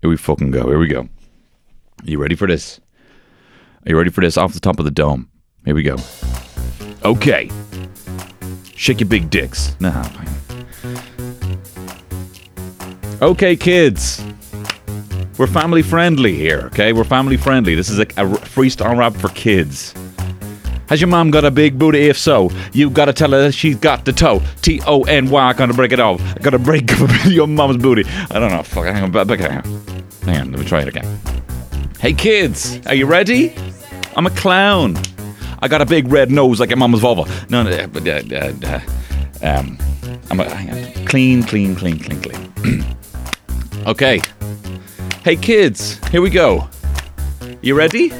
[0.00, 0.68] Here we fucking go.
[0.68, 1.00] Here we go.
[1.00, 1.08] Are
[2.04, 2.80] you ready for this?
[3.84, 4.36] Are you ready for this?
[4.36, 5.28] Off the top of the dome.
[5.64, 5.96] Here we go.
[7.04, 7.50] Okay.
[8.76, 9.74] Shake your big dicks.
[9.80, 10.08] Nah.
[13.20, 14.24] Okay, kids.
[15.36, 16.92] We're family friendly here, okay?
[16.92, 17.74] We're family friendly.
[17.74, 19.94] This is a, a freestyle rap for kids.
[20.88, 22.08] Has your mom got a big booty?
[22.08, 24.40] If so, you gotta tell her she's got the toe.
[24.62, 26.20] T O N Y, gonna break it off.
[26.22, 26.90] I gotta break
[27.26, 28.04] your mom's booty.
[28.30, 28.62] I don't know.
[28.62, 29.64] Fuck, hang on, back, hang on.
[30.22, 31.20] Hang on, let me try it again.
[32.00, 33.54] Hey kids, are you ready?
[34.16, 34.96] I'm a clown.
[35.60, 37.30] I got a big red nose like your mama's vulva.
[37.50, 38.80] No, no, uh, uh, uh,
[39.42, 39.78] um,
[40.30, 41.04] I'm a, hang on.
[41.04, 42.84] Clean, clean, clean, clean, clean.
[43.86, 44.22] okay.
[45.22, 46.66] Hey kids, here we go.
[47.60, 48.10] You ready?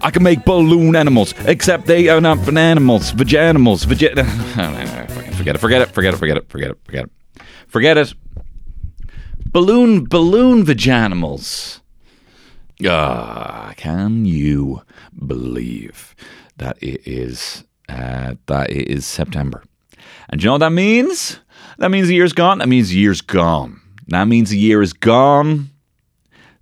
[0.00, 4.14] I can make balloon animals, except they are not animals, vaginimals, vagi-
[5.38, 7.10] Forget it, forget it, forget it, forget it, forget it, forget it.
[7.68, 8.14] Forget it.
[9.52, 11.80] Balloon, balloon vaginimals.
[12.86, 14.82] Ah, can you
[15.26, 16.14] believe
[16.58, 19.62] that it is uh, that it is September?
[20.28, 21.40] And you know what that means?
[21.78, 22.58] That means the year's gone.
[22.58, 23.80] That means the year's gone.
[24.08, 25.70] That means the year is gone.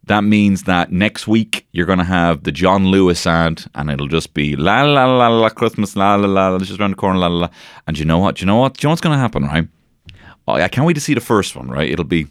[0.07, 4.07] That means that next week you're going to have the John Lewis ad, and it'll
[4.07, 7.27] just be la la la la Christmas la la la, just around the corner la
[7.27, 7.49] la la.
[7.89, 8.41] And you know what?
[8.41, 8.81] you know what?
[8.81, 9.67] you know what's going to happen, right?
[10.47, 11.91] Oh, I can't wait to see the first one, right?
[11.91, 12.29] It'll be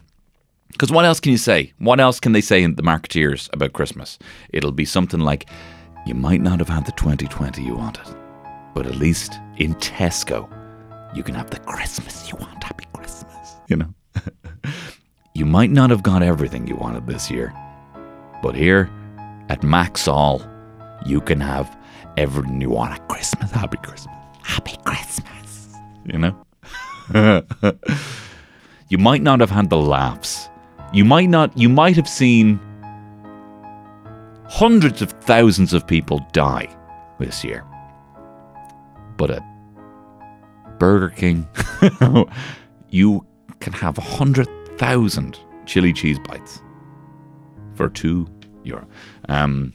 [0.71, 1.73] because what else can you say?
[1.79, 4.19] What else can they say in the marketeers about Christmas?
[4.49, 5.49] It'll be something like,
[6.05, 8.07] "You might not have had the 2020 you wanted,
[8.73, 10.47] but at least in Tesco,
[11.13, 12.63] you can have the Christmas you want.
[12.63, 13.93] Happy Christmas, you know."
[15.33, 17.53] you might not have got everything you wanted this year
[18.45, 18.91] but here
[19.49, 20.47] at Maxol,
[21.03, 21.75] you can have
[22.15, 23.49] everything you want at Christmas.
[23.49, 24.15] Happy Christmas.
[24.43, 25.73] Happy Christmas.
[26.05, 26.35] You know?
[28.89, 30.47] you might not have had the laughs.
[30.93, 32.59] You might not you might have seen
[34.47, 36.67] hundreds of thousands of people die
[37.17, 37.65] this year.
[39.17, 39.43] But at
[40.77, 41.47] Burger King,
[42.89, 43.25] you
[43.59, 46.61] can have a hundred thousand chili cheese bites
[47.75, 48.27] for two
[48.65, 48.87] euro.
[49.29, 49.73] Um,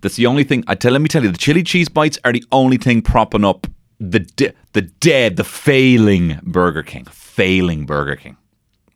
[0.00, 0.64] that's the only thing.
[0.66, 0.92] I tell.
[0.92, 3.66] Let me tell you, the chili cheese bites are the only thing propping up
[3.98, 8.36] the de- the dead, the failing Burger King, failing Burger King.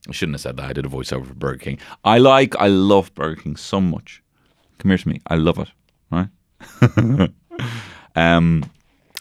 [0.09, 0.71] I shouldn't have said that.
[0.71, 1.78] I did a voiceover for Burger King.
[2.05, 4.22] I like, I love Burger King so much.
[4.78, 5.21] Come here to me.
[5.26, 5.69] I love it.
[6.11, 6.28] Right.
[8.16, 8.65] um,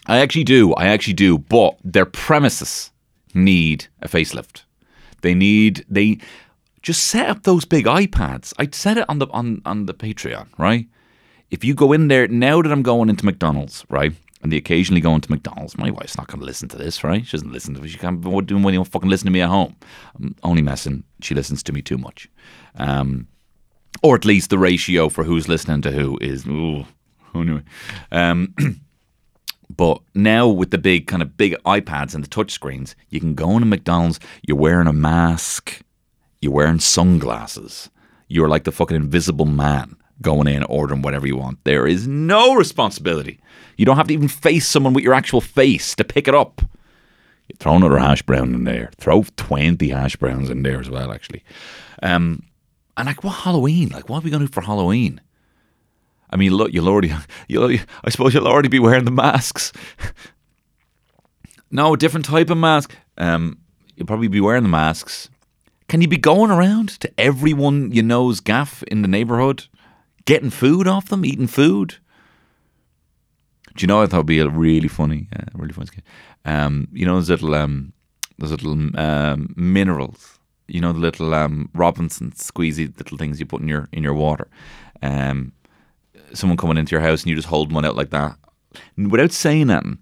[0.06, 0.74] I actually do.
[0.74, 1.38] I actually do.
[1.38, 2.90] But their premises
[3.34, 4.64] need a facelift.
[5.22, 6.18] They need they
[6.84, 8.52] just set up those big iPads.
[8.58, 10.86] I'd set it on the on, on the Patreon, right?
[11.50, 14.12] If you go in there now that I'm going into McDonald's, right?
[14.42, 15.78] And they occasionally go into McDonald's.
[15.78, 17.24] My wife's not going to listen to this, right?
[17.24, 17.88] She doesn't listen to me.
[17.88, 19.74] She can't be when fucking listen to me at home.
[20.16, 21.04] I'm only messing.
[21.22, 22.28] She listens to me too much.
[22.76, 23.28] Um,
[24.02, 26.46] or at least the ratio for who's listening to who is.
[26.46, 26.84] Ooh,
[27.34, 27.62] anyway.
[28.12, 28.54] Um,
[29.74, 33.34] but now with the big kind of big iPads and the touch screens, you can
[33.34, 34.20] go into McDonald's.
[34.46, 35.83] You're wearing a mask
[36.44, 37.90] you're wearing sunglasses.
[38.28, 41.64] You're like the fucking invisible man going in, ordering whatever you want.
[41.64, 43.40] There is no responsibility.
[43.76, 46.60] You don't have to even face someone with your actual face to pick it up.
[47.48, 48.90] You throw another hash brown in there.
[48.98, 51.42] Throw 20 hash browns in there as well, actually.
[52.02, 52.44] Um,
[52.96, 53.88] and like, what Halloween?
[53.88, 55.20] Like, what are we going to do for Halloween?
[56.30, 57.12] I mean, look, you'll already,
[57.48, 57.70] you'll,
[58.04, 59.72] I suppose you'll already be wearing the masks.
[61.70, 62.94] no, a different type of mask.
[63.18, 63.58] Um,
[63.96, 65.30] you'll probably be wearing the masks.
[65.88, 69.66] Can you be going around to everyone you know's gaff in the neighbourhood,
[70.24, 71.96] getting food off them, eating food?
[73.76, 76.04] Do you know I thought would be a really funny, uh, really funny skit?
[76.44, 77.92] Um, you know those little, um,
[78.38, 80.38] those little um, minerals.
[80.68, 84.14] You know the little um, Robinson squeezy little things you put in your in your
[84.14, 84.48] water.
[85.02, 85.52] Um,
[86.32, 88.38] someone coming into your house and you just hold one out like that,
[88.96, 89.98] without saying anything,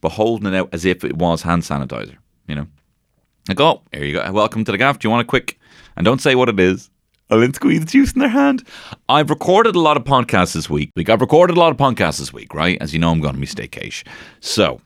[0.00, 2.16] but holding it out as if it was hand sanitizer.
[2.48, 2.66] You know.
[3.48, 4.32] Like, oh, here you go.
[4.32, 4.98] Welcome to the gaff.
[4.98, 5.58] Do you want a quick?
[5.96, 6.90] And don't say what it is.
[7.30, 8.66] Lint squeeze juice in their hand.
[9.08, 10.90] I've recorded a lot of podcasts this week.
[10.94, 12.78] Like I've recorded a lot of podcasts this week, right?
[12.80, 14.04] As you know, I'm going to be staycation.
[14.40, 14.80] So,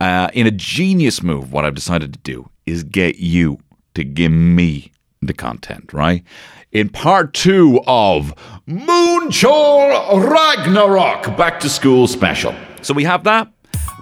[0.00, 3.58] uh, in a genius move, what I've decided to do is get you
[3.94, 6.24] to give me the content, right?
[6.72, 8.34] In part two of
[8.66, 12.54] Moonchol Ragnarok Back to School Special.
[12.80, 13.48] So we have that.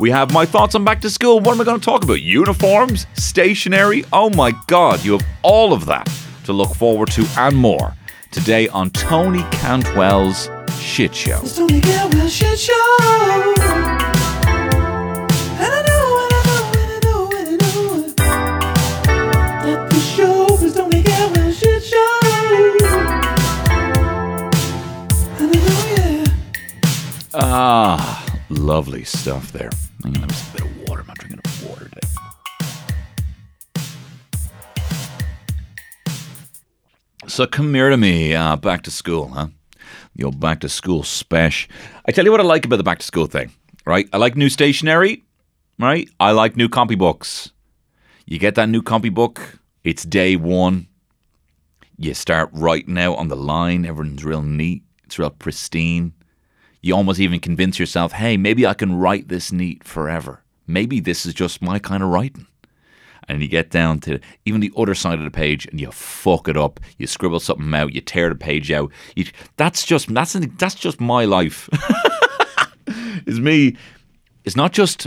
[0.00, 1.40] We have my thoughts on back to school.
[1.40, 2.22] What am I going to talk about?
[2.22, 3.06] Uniforms?
[3.12, 4.02] Stationery?
[4.14, 6.10] Oh my God, you have all of that
[6.44, 7.94] to look forward to and more
[8.30, 10.48] today on Tony Cantwell's
[10.80, 11.42] Shit Show.
[11.42, 11.82] Tony
[12.30, 12.72] Shit Show.
[27.32, 28.19] Ah,
[28.50, 29.70] lovely stuff there.
[30.02, 31.02] Bit of water.
[31.02, 32.08] I'm not drinking enough water today.
[37.28, 39.48] So come here to me, uh, back to school, huh?
[40.22, 41.66] Old back to school spesh.
[42.06, 43.52] I tell you what I like about the back to school thing,
[43.86, 44.06] right?
[44.12, 45.24] I like new stationery,
[45.78, 46.10] right?
[46.18, 47.52] I like new copy books.
[48.26, 50.88] You get that new copy book, it's day one.
[51.96, 56.12] You start writing out on the line, everything's real neat, it's real pristine
[56.82, 60.42] you almost even convince yourself, hey, maybe I can write this neat forever.
[60.66, 62.46] Maybe this is just my kind of writing.
[63.28, 66.48] And you get down to even the other side of the page and you fuck
[66.48, 66.80] it up.
[66.98, 68.90] You scribble something out, you tear the page out.
[69.14, 71.68] You, that's just that's that's just my life.
[73.26, 73.76] is me.
[74.44, 75.06] It's not just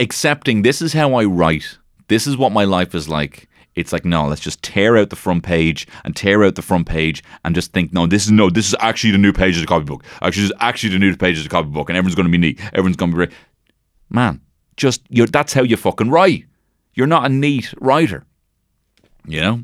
[0.00, 1.78] accepting this is how I write.
[2.08, 3.48] This is what my life is like.
[3.74, 6.86] It's like no, let's just tear out the front page and tear out the front
[6.86, 9.62] page and just think no, this is no, this is actually the new page of
[9.62, 10.04] the copybook.
[10.22, 12.38] Actually, this is actually the new page of the copybook, and everyone's going to be
[12.38, 12.60] neat.
[12.72, 13.34] Everyone's going to be.
[14.10, 14.40] Man,
[14.76, 16.44] just you're that's how you fucking write.
[16.94, 18.24] You're not a neat writer.
[19.26, 19.56] You know.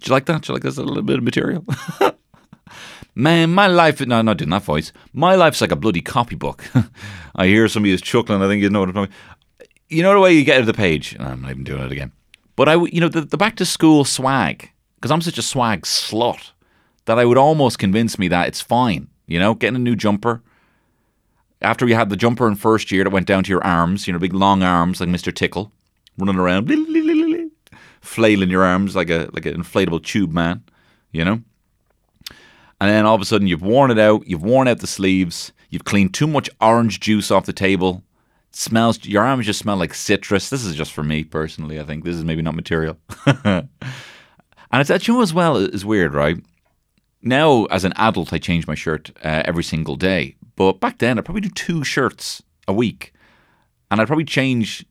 [0.00, 0.42] Do you like that?
[0.42, 1.64] Do you like this a little bit of material?
[3.14, 4.00] Man, my life.
[4.00, 4.92] No, I'm not doing that voice.
[5.12, 6.62] My life's like a bloody copybook.
[7.34, 8.40] I hear somebody is chuckling.
[8.42, 9.14] I think you know what I'm talking.
[9.88, 11.16] You know the way you get to the page.
[11.18, 12.12] I'm not even doing it again.
[12.58, 15.82] But I, you know, the, the back to school swag, because I'm such a swag
[15.82, 16.50] slut
[17.04, 19.06] that I would almost convince me that it's fine.
[19.28, 20.42] You know, getting a new jumper.
[21.62, 24.12] After you had the jumper in first year that went down to your arms, you
[24.12, 25.32] know, big long arms like Mr.
[25.32, 25.70] Tickle,
[26.18, 26.68] running around,
[28.00, 30.64] flailing your arms like a like an inflatable tube man,
[31.12, 31.40] you know.
[32.80, 35.52] And then all of a sudden you've worn it out, you've worn out the sleeves,
[35.70, 38.02] you've cleaned too much orange juice off the table.
[38.50, 40.50] Smells your arms just smell like citrus.
[40.50, 42.04] This is just for me personally, I think.
[42.04, 42.98] This is maybe not material.
[43.44, 43.68] and
[44.72, 46.36] it's that you know as well is weird, right?
[47.22, 50.36] Now as an adult I change my shirt uh, every single day.
[50.56, 53.12] But back then I'd probably do two shirts a week.
[53.90, 54.84] And I'd probably change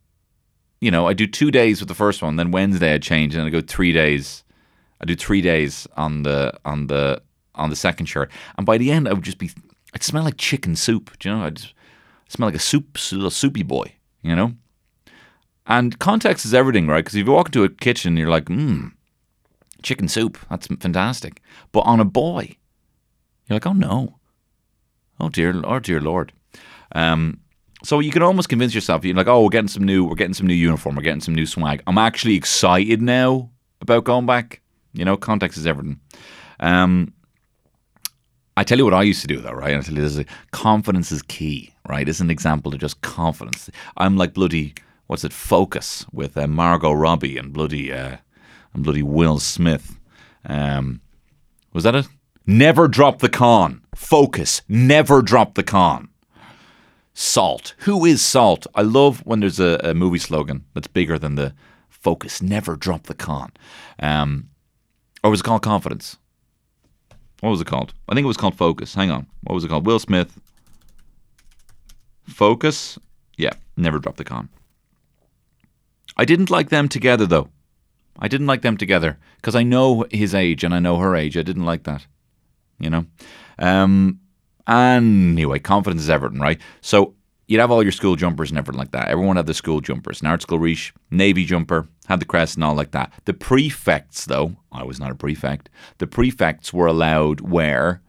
[0.79, 3.43] you know, I do two days with the first one, then Wednesday I change and
[3.43, 4.43] I go three days.
[5.01, 7.21] I do three days on the on the
[7.55, 9.51] on the second shirt, and by the end I would just be.
[9.93, 11.17] I'd smell like chicken soup.
[11.19, 11.45] Do you know?
[11.45, 11.61] I'd
[12.27, 13.93] smell like a soup, little soupy boy.
[14.21, 14.53] You know.
[15.65, 17.03] And context is everything, right?
[17.03, 18.93] Because if you walk into a kitchen, you're like, mmm,
[19.83, 20.37] chicken soup.
[20.49, 21.41] That's fantastic.
[21.71, 22.55] But on a boy,
[23.45, 24.17] you're like, oh no,
[25.19, 26.33] oh dear, oh dear lord.
[26.93, 27.39] Um,
[27.83, 30.33] so you can almost convince yourself, you're like, oh, we're getting some new, we're getting
[30.33, 31.83] some new uniform, we're getting some new swag.
[31.85, 33.51] I'm actually excited now
[33.81, 34.61] about going back.
[34.93, 35.99] You know, context is everything.
[36.59, 37.13] Um,
[38.55, 39.75] I tell you what I used to do though, right?
[39.75, 42.07] I tell you this is confidence is key, right?
[42.07, 43.69] It's an example of just confidence.
[43.95, 44.75] I'm like bloody,
[45.07, 45.33] what's it?
[45.33, 48.17] Focus with uh, Margot Robbie and bloody, uh,
[48.73, 49.97] and bloody Will Smith.
[50.45, 51.01] Um,
[51.73, 52.07] was that it?
[52.45, 53.81] Never drop the con.
[53.95, 54.61] Focus.
[54.67, 56.09] Never drop the con.
[57.13, 57.73] Salt.
[57.79, 58.67] Who is Salt?
[58.75, 61.53] I love when there's a, a movie slogan that's bigger than the
[61.89, 62.41] focus.
[62.41, 63.51] Never drop the con.
[63.99, 64.49] Um,
[65.23, 66.17] or was it called Confidence?
[67.41, 67.93] What was it called?
[68.07, 68.93] I think it was called Focus.
[68.95, 69.27] Hang on.
[69.41, 69.85] What was it called?
[69.85, 70.39] Will Smith.
[72.27, 72.99] Focus.
[73.37, 74.49] Yeah, never drop the con.
[76.15, 77.49] I didn't like them together though.
[78.19, 81.37] I didn't like them together because I know his age and I know her age.
[81.37, 82.05] I didn't like that.
[82.79, 83.05] You know?
[83.59, 84.19] Um,
[84.67, 86.59] anyway, confidence is everything, right?
[86.81, 87.13] So
[87.47, 89.09] you'd have all your school jumpers and everything like that.
[89.09, 90.21] Everyone had the school jumpers.
[90.21, 93.13] An Ardscoil Rís, navy jumper, had the crest and all like that.
[93.25, 95.69] The prefects, though, I was not a prefect.
[95.99, 98.01] The prefects were allowed wear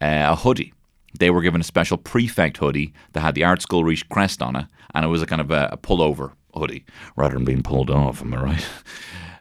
[0.00, 0.72] uh, a hoodie.
[1.18, 4.66] They were given a special prefect hoodie that had the Ardscoil Rís crest on it,
[4.94, 6.84] and it was a kind of a, a pullover hoodie
[7.16, 8.22] rather than being pulled off.
[8.22, 8.66] Am I right?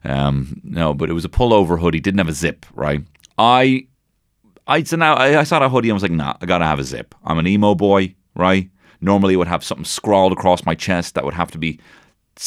[0.06, 2.00] Um, no, but it was a pullover hoodie.
[2.00, 2.66] Didn't have a zip.
[2.74, 3.04] Right.
[3.38, 3.88] I,
[4.66, 5.90] I so now I, I saw that hoodie.
[5.90, 7.14] and I was like, nah, I gotta have a zip.
[7.26, 8.16] I'm an emo boy.
[8.34, 8.70] Right.
[9.02, 11.82] Normally, I would have something scrawled across my chest that would have to be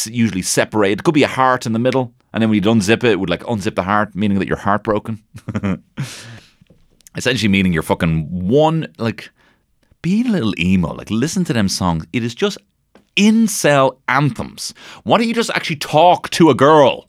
[0.07, 1.01] usually separated.
[1.01, 3.21] It could be a heart in the middle, and then when you'd unzip it, it
[3.21, 5.23] would like unzip the heart, meaning that you're heartbroken.
[7.17, 9.31] Essentially, meaning you're fucking one like
[10.01, 10.95] being a little emo.
[10.95, 12.07] Like listen to them songs.
[12.13, 12.59] It is just
[13.17, 14.75] incel anthems.
[15.05, 17.09] Why don't you just actually talk to a girl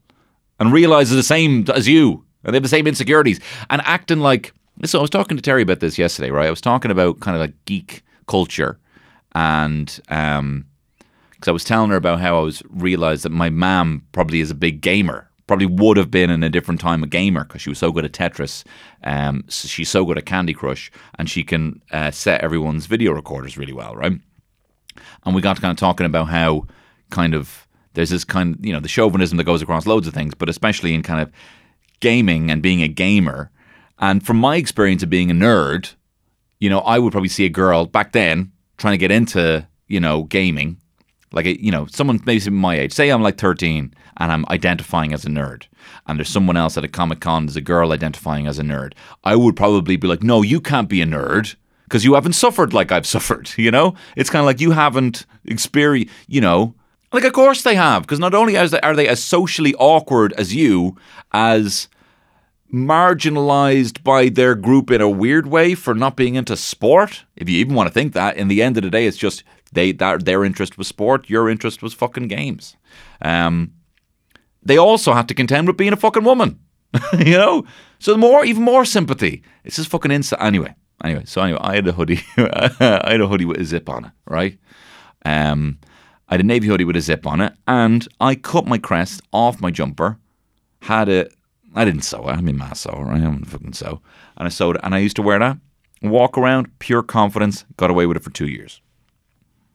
[0.60, 4.20] and realize they're the same as you and they have the same insecurities and acting
[4.20, 4.54] like.
[4.86, 6.48] So I was talking to Terry about this yesterday, right?
[6.48, 8.80] I was talking about kind of like geek culture
[9.36, 10.66] and um
[11.32, 14.50] because I was telling her about how I was realized that my mom probably is
[14.50, 15.30] a big gamer.
[15.46, 18.06] Probably would have been in a different time a gamer because she was so good
[18.06, 18.64] at Tetris.
[19.04, 23.12] Um, so she's so good at Candy Crush, and she can uh, set everyone's video
[23.12, 24.14] recorders really well, right?
[25.26, 26.66] And we got kind of talking about how
[27.10, 30.14] kind of there's this kind, of you know, the chauvinism that goes across loads of
[30.14, 31.32] things, but especially in kind of
[32.00, 33.52] gaming and being a gamer.
[34.00, 35.94] And from my experience of being a nerd,
[36.60, 40.00] you know, I would probably see a girl back then trying to get into, you
[40.00, 40.78] know, gaming.
[41.32, 42.94] Like, you know, someone maybe my age.
[42.94, 45.68] Say I'm like 13 and I'm identifying as a nerd.
[46.08, 48.94] And there's someone else at a Comic Con, there's a girl identifying as a nerd.
[49.24, 52.74] I would probably be like, no, you can't be a nerd because you haven't suffered
[52.74, 53.96] like I've suffered, you know?
[54.16, 56.76] It's kind of like you haven't experienced, you know,
[57.14, 60.98] like, of course they have, because not only are they, as socially awkward as you,
[61.32, 61.88] as
[62.74, 67.24] marginalized by their group in a weird way for not being into sport.
[67.36, 69.44] If you even want to think that, in the end of the day, it's just
[69.72, 72.76] they that their interest was sport, your interest was fucking games.
[73.22, 73.74] Um,
[74.66, 76.60] they also had to contend with being a fucking woman,
[77.18, 77.66] you know.
[78.00, 79.44] So more, even more sympathy.
[79.64, 80.42] It's just fucking instant.
[80.42, 81.24] Anyway, anyway.
[81.26, 82.22] So anyway, I had a hoodie.
[82.38, 84.58] I had a hoodie with a zip on it, right?
[85.26, 85.80] Um,
[86.28, 89.22] I had a navy hoodie with a zip on it, and I cut my crest
[89.32, 90.18] off my jumper.
[90.82, 91.34] Had it.
[91.76, 92.34] I didn't sew it.
[92.34, 92.92] I mean, my sew.
[92.92, 93.18] Right?
[93.18, 94.02] I don't fucking sew.
[94.38, 95.58] And I sewed it, and I used to wear that.
[96.02, 97.66] Walk around, pure confidence.
[97.78, 98.82] Got away with it for two years.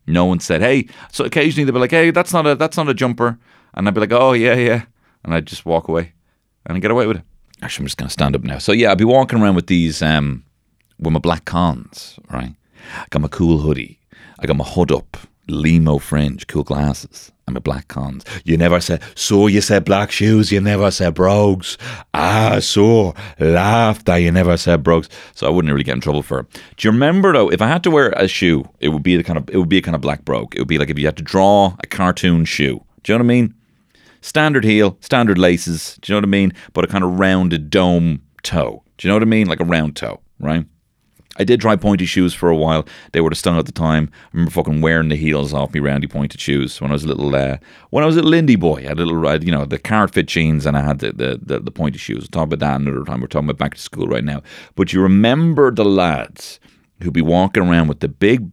[0.06, 2.88] No one said, "Hey." So occasionally they'd be like, "Hey, that's not a that's not
[2.88, 3.38] a jumper,"
[3.74, 4.82] and I'd be like, "Oh yeah, yeah,"
[5.24, 6.12] and I'd just walk away
[6.66, 7.24] and I'd get away with it.
[7.62, 8.58] Actually, I'm just gonna stand up now.
[8.58, 10.44] So yeah, I'd be walking around with these um,
[10.98, 12.54] with my black cons, right?
[12.94, 13.98] I got my cool hoodie.
[14.38, 15.16] I got my hood up,
[15.48, 18.24] limo fringe, cool glasses, and my black cons.
[18.44, 21.76] You never said, so you said black shoes, you never said brogues.
[22.14, 25.08] Ah, so laughed that you never said brogues.
[25.34, 26.46] So I wouldn't really get in trouble for it.
[26.76, 29.24] Do you remember though, if I had to wear a shoe, it would be the
[29.24, 30.54] kind of it would be a kind of black brogue.
[30.54, 32.84] It would be like if you had to draw a cartoon shoe.
[33.02, 33.54] Do you know what I mean?
[34.20, 36.52] Standard heel, standard laces, do you know what I mean?
[36.72, 38.82] But a kind of rounded dome toe.
[38.96, 39.46] Do you know what I mean?
[39.46, 40.66] Like a round toe, right?
[41.38, 42.84] I did try pointy shoes for a while.
[43.12, 44.10] They were the style at the time.
[44.12, 47.08] I remember fucking wearing the heels off me roundy pointed shoes when I was a
[47.08, 47.58] little uh,
[47.90, 48.78] when I was a little indie boy.
[48.78, 51.40] I had a little you know the carrot fit jeans and I had the the,
[51.40, 52.22] the, the pointy shoes.
[52.22, 53.20] We'll talk about that another time.
[53.20, 54.42] We're talking about back to school right now.
[54.74, 56.58] But you remember the lads
[57.02, 58.50] who'd be walking around with the big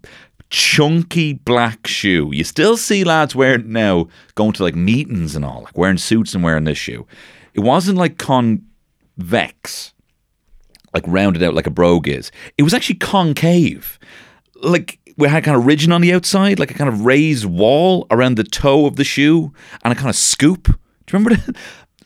[0.50, 2.30] chunky black shoe.
[2.34, 6.34] You still see lads wearing now going to like meetings and all, like wearing suits
[6.34, 7.08] and wearing this shoe.
[7.54, 9.94] It wasn't like convex
[10.96, 12.32] like rounded out like a brogue is.
[12.58, 14.00] It was actually concave.
[14.64, 18.08] Like we had kind of ridge on the outside, like a kind of raised wall
[18.10, 20.64] around the toe of the shoe and a kind of scoop.
[20.64, 21.56] Do you remember that?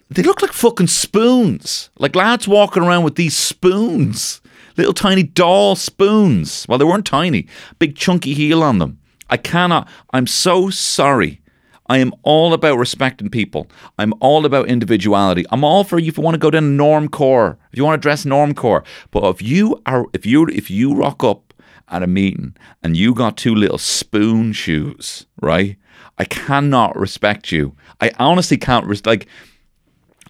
[0.09, 1.91] They look like fucking spoons.
[1.99, 4.41] Like lads walking around with these spoons.
[4.79, 6.65] Little tiny doll spoons.
[6.69, 7.47] Well, they weren't tiny.
[7.79, 8.97] Big chunky heel on them.
[9.29, 9.89] I cannot.
[10.13, 11.41] I'm so sorry.
[11.87, 13.67] I am all about respecting people.
[13.97, 15.43] I'm all about individuality.
[15.49, 18.01] I'm all for you if you want to go down norm core, if you want
[18.01, 18.85] to dress norm core.
[19.11, 21.53] But if you are, if you if you rock up
[21.89, 25.75] at a meeting and you got two little spoon shoes, right?
[26.17, 27.75] I cannot respect you.
[27.99, 28.85] I honestly can't.
[28.85, 29.27] Res- like,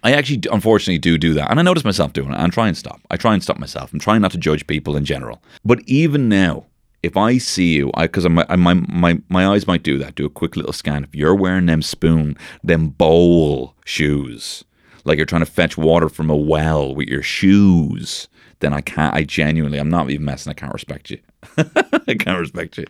[0.04, 2.38] I actually, unfortunately, do do that, and I notice myself doing it.
[2.38, 3.02] And try and stop.
[3.12, 3.92] I try and stop myself.
[3.92, 5.42] I'm trying not to judge people in general.
[5.66, 6.66] But even now,
[7.04, 10.30] if I see you, because my, my my my eyes might do that, do a
[10.30, 11.04] quick little scan.
[11.04, 14.64] If you're wearing them spoon, them bowl shoes,
[15.06, 18.28] like you're trying to fetch water from a well with your shoes,
[18.60, 19.14] then I can't.
[19.14, 20.52] I genuinely, I'm not even messing.
[20.52, 21.20] I can't respect you.
[21.58, 22.86] I can't respect you.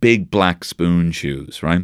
[0.00, 1.82] Big black spoon shoes, right?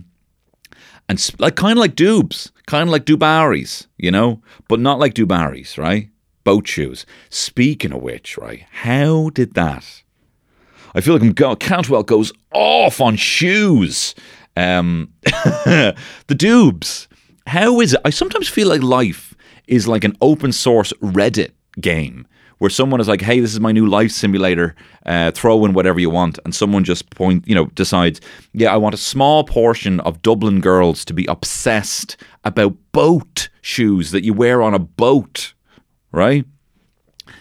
[1.09, 5.15] And like kind of like dubs, kind of like Dubarrys, you know, but not like
[5.15, 6.09] Dubarrys, right?
[6.45, 7.05] Boat shoes.
[7.29, 8.65] Speaking of which, right?
[8.71, 10.03] How did that?
[10.95, 14.15] I feel like I'm Cantwell goes off on shoes.
[14.57, 15.95] Um, the
[16.29, 17.09] dubs.
[17.47, 18.01] How is it?
[18.05, 19.35] I sometimes feel like life
[19.67, 22.27] is like an open source Reddit game
[22.59, 24.75] where someone is like, "Hey, this is my new life simulator.
[25.07, 28.21] Uh, throw in whatever you want," and someone just point, you know, decides,
[28.53, 34.11] "Yeah, I want a small portion of Dublin girls to be obsessed about boat shoes
[34.11, 35.55] that you wear on a boat."
[36.13, 36.45] Right?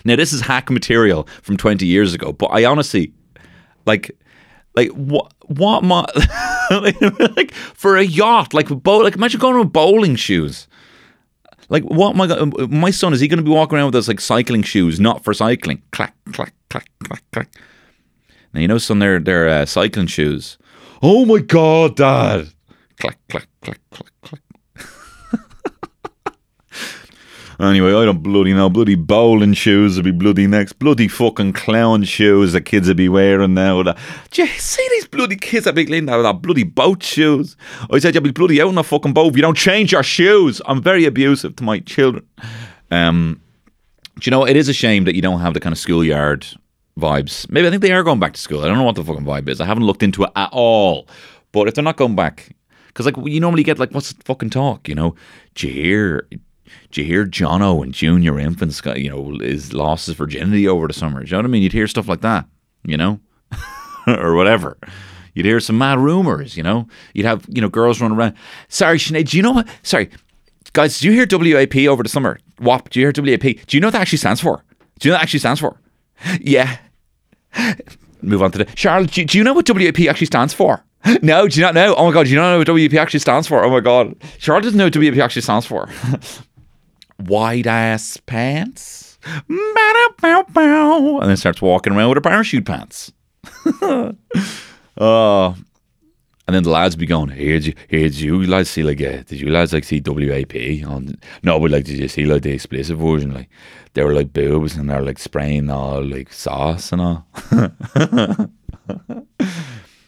[0.06, 3.14] Now, this is hack material from 20 years ago, but I honestly,
[3.86, 4.12] like,
[4.76, 5.34] like what?
[5.48, 5.84] What?
[5.84, 6.06] My,
[7.36, 10.68] like, for a yacht, like boat, like imagine going with bowling shoes.
[11.74, 12.16] Like what?
[12.16, 14.62] My God, my son is he going to be walking around with those like cycling
[14.62, 15.82] shoes, not for cycling?
[15.92, 17.50] Clack, clack, clack, clack, clack.
[18.54, 20.60] Now you know, son, they're they're uh, cycling shoes.
[21.02, 22.50] Oh my God, Dad!
[23.00, 24.42] Clack, clack, clack, clack, clack.
[27.60, 28.70] Anyway, I don't bloody know.
[28.70, 30.74] Bloody bowling shoes would be bloody next.
[30.74, 33.84] Bloody fucking clown shoes the kids would be wearing now.
[33.84, 33.94] Do
[34.36, 37.56] you see these bloody kids that be cleaning out with bloody boat shoes?
[37.92, 40.04] I said you'll be bloody out on a fucking boat if you don't change your
[40.04, 40.62] shoes.
[40.66, 42.26] I'm very abusive to my children.
[42.92, 43.42] Um,
[44.20, 46.46] do you know, it is a shame that you don't have the kind of schoolyard
[46.98, 47.50] vibes.
[47.50, 48.62] Maybe I think they are going back to school.
[48.62, 49.60] I don't know what the fucking vibe is.
[49.60, 51.08] I haven't looked into it at all.
[51.52, 52.56] But if they're not going back,
[52.88, 54.88] because like you normally get like, what's the fucking talk?
[54.88, 55.16] You know,
[55.56, 56.28] do you hear?
[56.92, 60.88] Do you hear Jono and junior infants got you know is lost his virginity over
[60.88, 61.24] the summer?
[61.24, 61.64] Do you know what I mean?
[61.64, 62.46] You'd hear stuff like that,
[62.86, 63.20] you know,
[64.08, 64.78] or whatever.
[65.34, 66.88] You'd hear some mad rumors, you know.
[67.14, 68.36] You'd have you know girls running around.
[68.68, 69.68] Sorry, Sinead, do you know what?
[69.82, 70.10] Sorry,
[70.74, 72.40] guys, did you hear WAP over the summer?
[72.60, 72.90] WAP?
[72.90, 73.42] Do you hear WAP?
[73.42, 74.64] Do you know what that actually stands for?
[75.00, 75.80] Do you know what that actually stands for?
[76.40, 76.78] Yeah.
[78.22, 79.12] Move on to the Charlotte.
[79.12, 80.84] Do, do you know what WAP actually stands for?
[81.22, 81.94] No, do you not know?
[81.96, 83.64] Oh my god, do you not know what WAP actually stands for?
[83.64, 85.90] Oh my god, Charlotte doesn't know what WAP actually stands for.
[87.26, 89.18] Wide ass pants.
[91.22, 93.12] And then starts walking around with her parachute pants.
[94.98, 95.56] Oh,
[96.48, 99.02] and then the lads be going, hey, did you, hey, did you lads see like,
[99.02, 100.56] uh, did you lads like see WAP?
[100.88, 103.34] On, no, but like, did you see like the explicit version?
[103.34, 103.50] Like,
[103.94, 107.28] they were like boobs and they're like spraying all like sauce and all.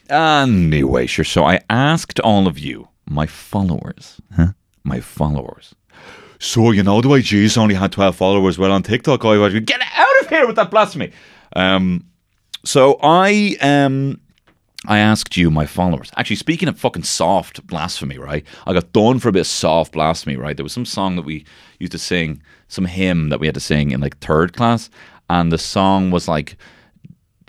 [0.10, 1.26] anyway, sure.
[1.26, 4.54] So I asked all of you, my followers, huh?
[4.84, 5.74] my followers.
[6.40, 8.58] So you know the way Jesus only had twelve followers.
[8.58, 11.12] Well, on TikTok, I was get out of here with that blasphemy.
[11.56, 12.06] Um,
[12.64, 14.20] so I um
[14.88, 16.12] I asked you, my followers.
[16.16, 18.46] Actually, speaking of fucking soft blasphemy, right?
[18.68, 20.56] I got done for a bit of soft blasphemy, right?
[20.56, 21.46] There was some song that we
[21.80, 24.90] used to sing, some hymn that we had to sing in like third class,
[25.30, 26.58] and the song was like,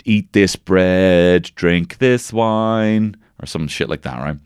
[0.05, 4.37] "Eat this bread, drink this wine," or some shit like that, right?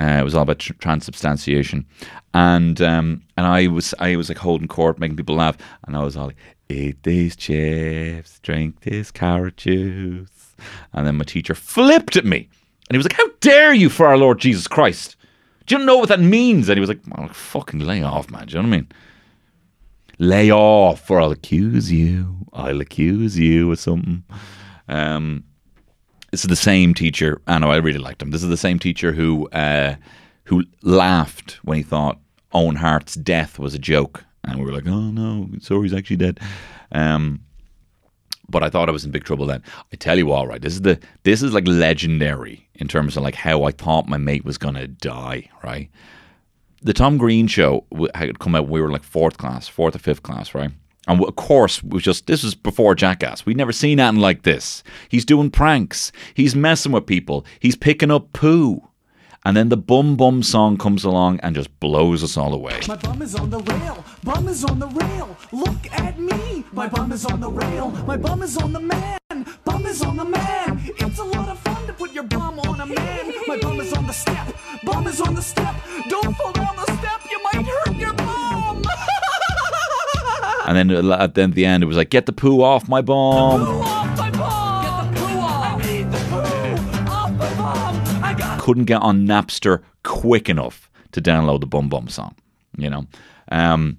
[0.00, 1.84] Uh, it was all about tr- transubstantiation,
[2.32, 6.02] and um, and I was I was like holding court, making people laugh, and I
[6.02, 6.38] was all like,
[6.70, 10.56] "Eat these chips, drink this carrot juice."
[10.94, 12.48] And then my teacher flipped at me,
[12.88, 15.16] and he was like, "How dare you, for our Lord Jesus Christ?
[15.66, 18.46] Do you know what that means?" And he was like, well, "Fucking lay off, man.
[18.46, 18.88] Do you know what I mean?"
[20.18, 22.46] Lay off, or I'll accuse you.
[22.54, 24.24] I'll accuse you of something.
[24.88, 25.44] Um,
[26.30, 27.40] this is the same teacher.
[27.46, 28.30] I know I really liked him.
[28.30, 29.96] This is the same teacher who uh,
[30.44, 32.18] who laughed when he thought
[32.52, 36.16] Owen Hart's death was a joke, and we were like, "Oh no, sorry, he's actually
[36.16, 36.40] dead."
[36.92, 37.40] Um,
[38.48, 39.62] but I thought I was in big trouble then.
[39.92, 43.22] I tell you all right, this is the this is like legendary in terms of
[43.22, 45.48] like how I thought my mate was gonna die.
[45.64, 45.90] Right,
[46.82, 48.68] the Tom Green show had come out.
[48.68, 50.70] We were like fourth class, fourth or fifth class, right?
[51.10, 53.44] And of course, was just this was before Jackass.
[53.44, 54.84] We'd never seen anything like this.
[55.08, 56.12] He's doing pranks.
[56.34, 57.44] He's messing with people.
[57.58, 58.86] He's picking up poo.
[59.44, 62.78] And then the bum bum song comes along and just blows us all away.
[62.86, 64.04] My bum is on the rail.
[64.22, 65.36] Bum is on the rail.
[65.50, 66.64] Look at me.
[66.72, 67.90] My bum is on the rail.
[68.06, 69.18] My bum is on the man.
[69.64, 70.80] Bum is on the man.
[70.96, 73.32] It's a lot of fun to put your bum on a man.
[73.48, 74.54] My bum is on the step.
[74.84, 75.74] Bum is on the step.
[76.08, 76.89] Don't fall down the
[80.70, 83.60] And then at the, the end, it was like, "Get the poo off my bum."
[83.60, 84.84] Off my bum.
[84.84, 85.82] Get the poo off.
[85.82, 88.60] I need the poo off my bum.
[88.60, 92.36] Couldn't get on Napster quick enough to download the Bum Bum song,
[92.78, 93.04] you know.
[93.50, 93.98] Um,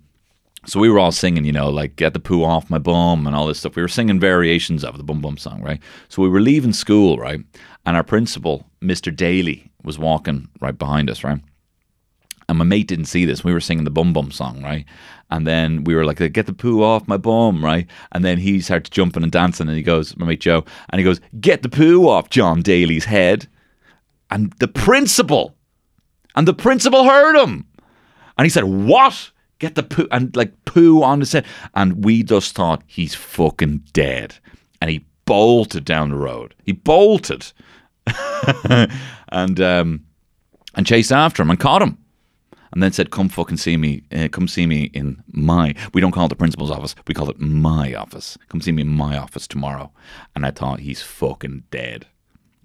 [0.66, 3.36] so we were all singing, you know, like "Get the poo off my bum" and
[3.36, 3.76] all this stuff.
[3.76, 5.82] We were singing variations of the Bum Bum song, right?
[6.08, 7.42] So we were leaving school, right,
[7.86, 9.14] and our principal, Mr.
[9.14, 11.42] Daly, was walking right behind us, right.
[12.48, 13.44] And my mate didn't see this.
[13.44, 14.86] We were singing the Bum Bum song, right?
[15.32, 17.88] And then we were like, "Get the poo off my bum," right?
[18.12, 21.06] And then he starts jumping and dancing, and he goes, "My mate Joe," and he
[21.06, 23.48] goes, "Get the poo off John Daly's head."
[24.30, 25.56] And the principal,
[26.36, 27.66] and the principal heard him,
[28.38, 29.32] and he said, "What?
[29.60, 33.84] Get the poo and like poo on his head?" And we just thought he's fucking
[33.94, 34.36] dead,
[34.82, 36.56] and he bolted down the road.
[36.66, 37.54] He bolted,
[39.30, 40.02] and um,
[40.76, 41.98] and chased after him and caught him
[42.72, 44.04] and then said, "Come fucking see me.
[44.12, 45.76] Uh, come see me in my.
[45.94, 46.96] We don't call it the principal's office.
[47.08, 48.38] We call it my office.
[48.50, 49.92] Come see me in my office tomorrow."
[50.36, 52.08] And I thought he's fucking dead.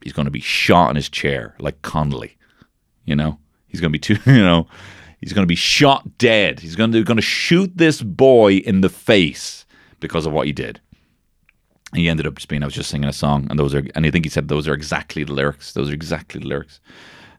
[0.03, 2.37] He's going to be shot in his chair like Connolly.
[3.05, 4.19] You know, he's going to be too.
[4.31, 4.69] You know,
[5.21, 6.61] he's going to be shot dead.
[6.61, 9.65] He's going to going to shoot this boy in the face
[10.01, 10.81] because of what he did.
[11.93, 12.63] And he ended up just being.
[12.63, 13.85] I was just singing a song, and those are.
[13.95, 15.73] And I think he said those are exactly the lyrics.
[15.73, 16.81] Those are exactly the lyrics.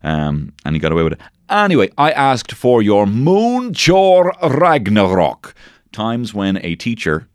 [0.03, 1.21] Um, and he got away with it.
[1.49, 5.53] Anyway, I asked for your Moonchor Ragnarok.
[5.91, 7.27] Times when a teacher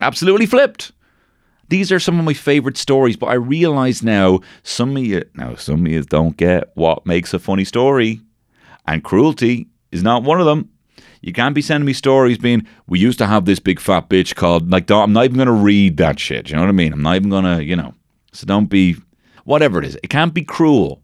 [0.00, 0.92] absolutely flipped.
[1.68, 5.54] These are some of my favourite stories, but I realise now some of you now
[5.54, 8.20] some of you don't get what makes a funny story.
[8.86, 10.68] And cruelty is not one of them.
[11.22, 14.34] You can't be sending me stories being, we used to have this big fat bitch
[14.34, 16.50] called, like, I'm not even to read that shit.
[16.50, 16.92] You know what I mean?
[16.92, 17.94] I'm not even to, you know.
[18.32, 18.96] So don't be,
[19.44, 19.96] whatever it is.
[20.02, 21.01] It can't be cruel.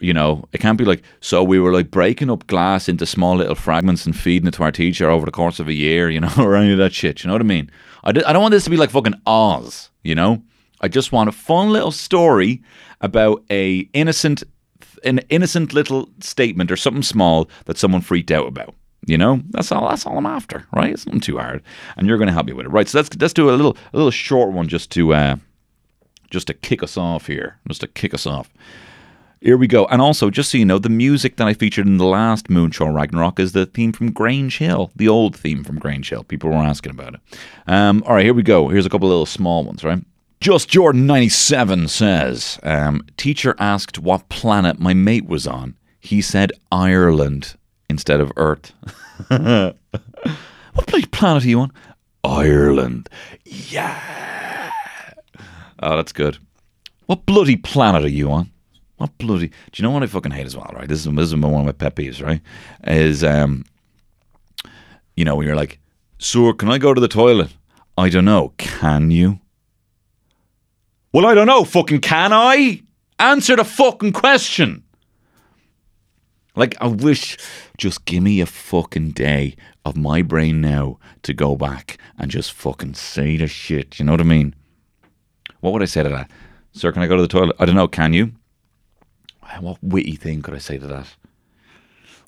[0.00, 3.36] You know, it can't be like, so we were like breaking up glass into small
[3.36, 6.20] little fragments and feeding it to our teacher over the course of a year, you
[6.20, 7.22] know, or any of that shit.
[7.22, 7.70] You know what I mean?
[8.04, 10.42] I, d- I don't want this to be like fucking Oz, you know?
[10.80, 12.62] I just want a fun little story
[13.00, 14.44] about a innocent,
[15.04, 18.74] an innocent little statement or something small that someone freaked out about.
[19.06, 19.88] You know, that's all.
[19.88, 20.92] That's all I'm after, right?
[20.92, 21.62] It's not too hard,
[21.96, 22.86] and you're going to help me with it, right?
[22.86, 25.36] So let's let's do a little a little short one just to uh,
[26.30, 28.52] just to kick us off here, just to kick us off.
[29.40, 29.86] Here we go.
[29.86, 32.92] And also, just so you know, the music that I featured in the last Moonshaw
[32.92, 36.24] Ragnarok is the theme from Grange Hill, the old theme from Grange Hill.
[36.24, 37.20] People were asking about it.
[37.68, 38.68] Um, all right, here we go.
[38.68, 40.02] Here's a couple little small ones, right?
[40.40, 45.76] Just Jordan 97 says, um, Teacher asked what planet my mate was on.
[46.00, 47.56] He said Ireland
[47.88, 48.72] instead of Earth.
[49.28, 51.72] what bloody planet are you on?
[52.24, 53.08] Ireland.
[53.44, 54.70] Yeah.
[55.80, 56.38] Oh, that's good.
[57.06, 58.50] What bloody planet are you on?
[58.98, 59.48] What bloody?
[59.48, 60.70] Do you know what I fucking hate as well?
[60.74, 62.22] Right, this is this is one of my pet peeves.
[62.22, 62.40] Right,
[62.84, 63.64] is um,
[65.16, 65.78] you know, when you're like,
[66.18, 67.54] "Sir, can I go to the toilet?"
[67.96, 68.52] I don't know.
[68.58, 69.40] Can you?
[71.12, 71.64] Well, I don't know.
[71.64, 72.82] Fucking can I?
[73.18, 74.84] Answer the fucking question.
[76.54, 77.36] Like, I wish,
[77.76, 82.52] just give me a fucking day of my brain now to go back and just
[82.52, 83.98] fucking say the shit.
[83.98, 84.54] You know what I mean?
[85.60, 86.30] What would I say to that?
[86.72, 87.56] Sir, can I go to the toilet?
[87.58, 87.88] I don't know.
[87.88, 88.32] Can you?
[89.60, 91.06] What witty thing could I say to that?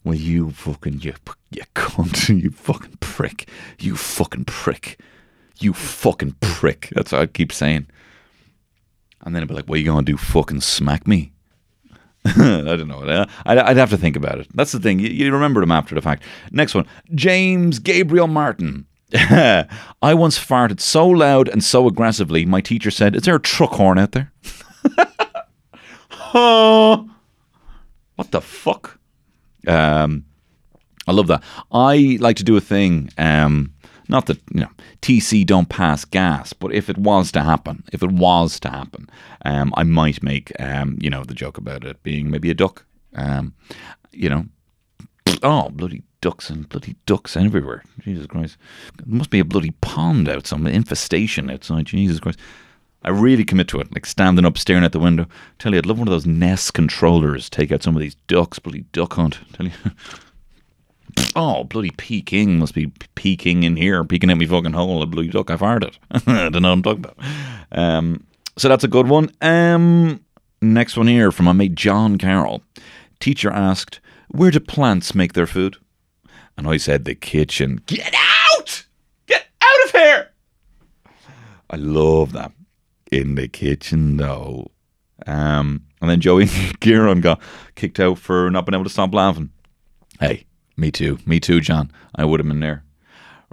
[0.04, 1.14] Well, you fucking, you,
[1.50, 4.98] you cunt, you fucking prick, you fucking prick,
[5.58, 6.88] you fucking prick.
[6.92, 7.86] That's what I keep saying.
[9.22, 10.16] And then I'd be like, what are you going to do?
[10.16, 11.32] Fucking smack me?
[12.24, 13.02] I don't know.
[13.02, 14.48] Uh, I'd, I'd have to think about it.
[14.54, 14.98] That's the thing.
[14.98, 16.22] You, you remember them after the fact.
[16.50, 18.86] Next one James Gabriel Martin.
[19.14, 23.72] I once farted so loud and so aggressively, my teacher said, Is there a truck
[23.72, 24.32] horn out there?
[28.16, 28.98] what the fuck?
[29.66, 30.24] Um,
[31.06, 31.42] I love that.
[31.72, 33.10] I like to do a thing.
[33.18, 33.74] Um,
[34.08, 34.70] not that you know
[35.02, 39.08] TC don't pass gas, but if it was to happen, if it was to happen,
[39.44, 42.84] um, I might make um, you know the joke about it being maybe a duck.
[43.14, 43.54] Um,
[44.12, 44.46] you know,
[45.42, 47.82] oh bloody ducks and bloody ducks everywhere.
[48.00, 48.56] Jesus Christ,
[48.96, 51.86] there must be a bloody pond out, some infestation outside.
[51.86, 52.38] Jesus Christ.
[53.02, 55.26] I really commit to it, like standing up, staring out the window.
[55.58, 57.48] Tell you, I'd love one of those NES controllers.
[57.48, 59.38] Take out some of these ducks, bloody duck hunt.
[59.52, 59.72] Tell you.
[61.34, 65.02] Oh, bloody Peking must be peeking in here, peeking at me fucking hole.
[65.02, 65.96] A bloody duck, I farted.
[66.10, 67.16] I don't know what I'm talking about.
[67.72, 69.30] Um, so that's a good one.
[69.40, 70.20] Um,
[70.62, 72.62] next one here from my mate John Carroll.
[73.20, 75.76] Teacher asked, Where do plants make their food?
[76.56, 77.80] And I said, The kitchen.
[77.86, 78.86] Get out!
[79.26, 80.30] Get out of here!
[81.70, 82.52] I love that.
[83.10, 84.70] In the kitchen, though.
[85.26, 86.46] Um, and then Joey
[86.80, 87.40] Giron got
[87.74, 89.50] kicked out for not being able to stop laughing.
[90.18, 90.46] Hey,
[90.76, 91.18] me too.
[91.26, 91.90] Me too, John.
[92.14, 92.84] I would have been there.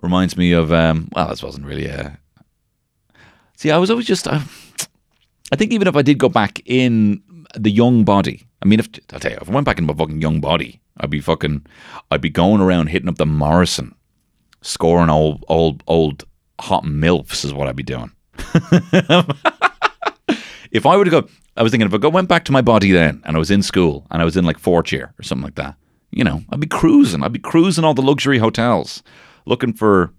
[0.02, 2.20] Reminds me of um well, this wasn't really a
[3.56, 4.40] See, I was always just uh,
[5.52, 7.24] I think even if I did go back in
[7.56, 9.96] the young body, I mean if I'll tell you, if I went back in my
[9.96, 11.66] fucking young body, I'd be fucking
[12.12, 13.96] I'd be going around hitting up the Morrison,
[14.62, 16.26] scoring old old old
[16.62, 18.12] hot milfs is what I'd be doing.
[20.72, 22.92] If I were to go I was thinking if I went back to my body
[22.92, 25.44] then and I was in school and I was in like fourth year or something
[25.44, 25.76] like that
[26.12, 27.24] you know, I'd be cruising.
[27.24, 29.04] I'd be cruising all the luxury hotels,
[29.46, 30.14] looking for,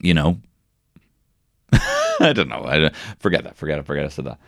[0.00, 0.40] you know,
[1.72, 2.64] I don't know.
[2.64, 3.56] I forget that.
[3.56, 3.86] Forget it.
[3.86, 4.38] Forget I said that.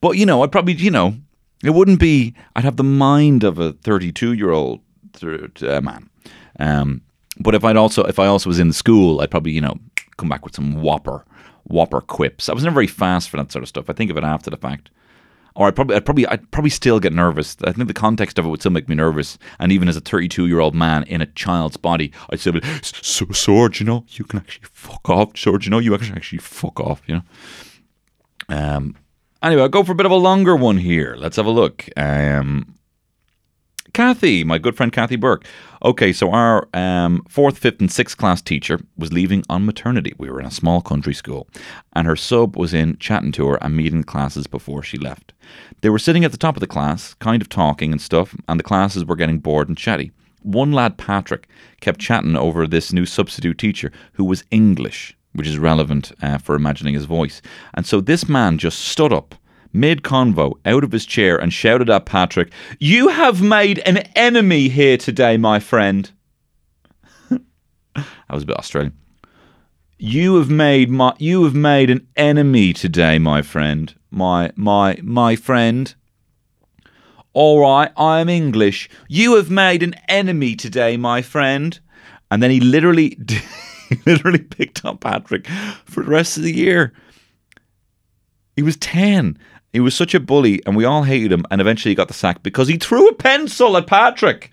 [0.00, 1.14] But you know, I'd probably, you know,
[1.62, 2.34] it wouldn't be.
[2.56, 4.80] I'd have the mind of a 32 year old
[5.22, 6.08] uh, man.
[6.58, 7.02] Um,
[7.38, 9.76] but if I'd also, if I also was in school, I'd probably, you know,
[10.20, 11.24] come back with some whopper,
[11.64, 12.48] whopper quips.
[12.48, 13.90] I was never very fast for that sort of stuff.
[13.90, 14.90] I think of it after the fact
[15.54, 17.56] or I'd probably, I'd probably, I'd probably still get nervous.
[17.64, 19.38] I think the context of it would still make me nervous.
[19.58, 22.60] And even as a 32 year old man in a child's body, I'd still be,
[22.82, 25.34] so, Sorge, you know, you can actually fuck off.
[25.34, 27.22] Sorge, you know, you can actually fuck off, you know.
[28.48, 28.96] Um.
[29.42, 31.14] Anyway, I'll go for a bit of a longer one here.
[31.16, 31.88] Let's have a look.
[31.96, 32.74] Um.
[33.92, 35.44] Kathy, my good friend Kathy Burke.
[35.82, 40.14] Okay, so our um, fourth, fifth, and sixth class teacher was leaving on maternity.
[40.18, 41.48] We were in a small country school,
[41.94, 45.32] and her sub was in chatting to her and meeting classes before she left.
[45.80, 48.58] They were sitting at the top of the class, kind of talking and stuff, and
[48.58, 50.12] the classes were getting bored and chatty.
[50.42, 51.48] One lad, Patrick,
[51.80, 56.54] kept chatting over this new substitute teacher who was English, which is relevant uh, for
[56.54, 57.42] imagining his voice.
[57.74, 59.34] And so this man just stood up
[59.72, 64.68] mid convo out of his chair and shouted at Patrick, You have made an enemy
[64.68, 66.10] here today, my friend.
[67.30, 68.94] that was a bit Australian.
[69.98, 73.94] You have made my you have made an enemy today, my friend.
[74.10, 75.94] My my my friend.
[77.32, 78.88] All right, I am English.
[79.08, 81.78] You have made an enemy today, my friend.
[82.30, 83.18] And then he literally
[84.06, 85.46] literally picked up Patrick
[85.84, 86.92] for the rest of the year.
[88.56, 89.38] He was 10
[89.72, 91.44] he was such a bully, and we all hated him.
[91.50, 94.50] And eventually, he got the sack because he threw a pencil at Patrick.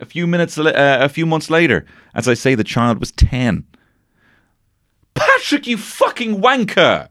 [0.00, 1.84] A few minutes, uh, a few months later,
[2.14, 3.64] as I say, the child was 10.
[5.14, 7.08] Patrick, you fucking wanker!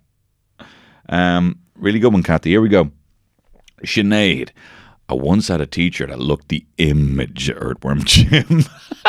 [1.07, 2.49] Um, really good one, Kathy.
[2.49, 2.91] Here we go.
[3.83, 4.49] Sinead.
[5.07, 8.65] I once had a teacher that looked the image of Earthworm Jim.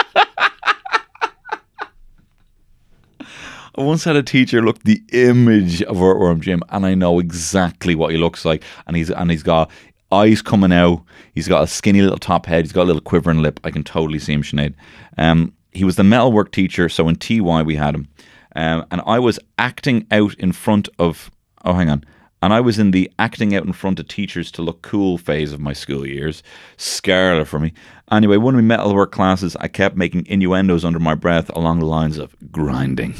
[3.80, 7.94] I once had a teacher look the image of Earthworm Jim, and I know exactly
[7.94, 8.62] what he looks like.
[8.86, 9.70] And he's and he's got
[10.12, 11.02] eyes coming out.
[11.34, 12.66] He's got a skinny little top head.
[12.66, 13.58] He's got a little quivering lip.
[13.64, 14.74] I can totally see him, Sinead.
[15.16, 18.08] Um, he was the metalwork teacher, so in TY we had him,
[18.54, 21.30] um, and I was acting out in front of.
[21.64, 22.04] Oh, hang on.
[22.42, 25.52] And I was in the acting out in front of teachers to look cool phase
[25.52, 26.42] of my school years.
[26.78, 27.72] Scarlet for me.
[28.10, 31.86] Anyway, one of my metalwork classes, I kept making innuendos under my breath along the
[31.86, 33.14] lines of grinding,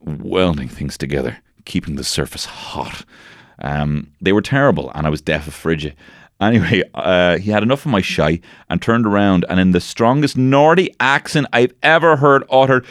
[0.00, 3.04] welding things together, keeping the surface hot.
[3.60, 5.94] Um, they were terrible, and I was deaf of frigid.
[6.38, 10.36] Anyway, uh, he had enough of my shy and turned around, and in the strongest
[10.36, 12.84] Nordy accent I've ever heard uttered,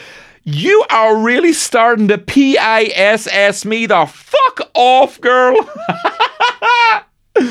[0.46, 5.58] you are really starting to P-I-S-S me the fuck off, girl.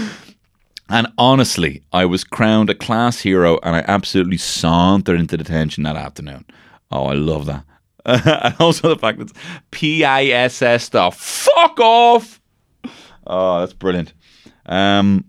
[0.88, 5.96] and honestly, I was crowned a class hero and I absolutely sauntered into detention that
[5.96, 6.44] afternoon.
[6.92, 7.64] Oh, I love that.
[8.07, 9.33] and also the fact that
[9.72, 12.40] P-I-S-S the fuck off.
[13.26, 14.12] Oh, that's brilliant.
[14.66, 15.24] Um,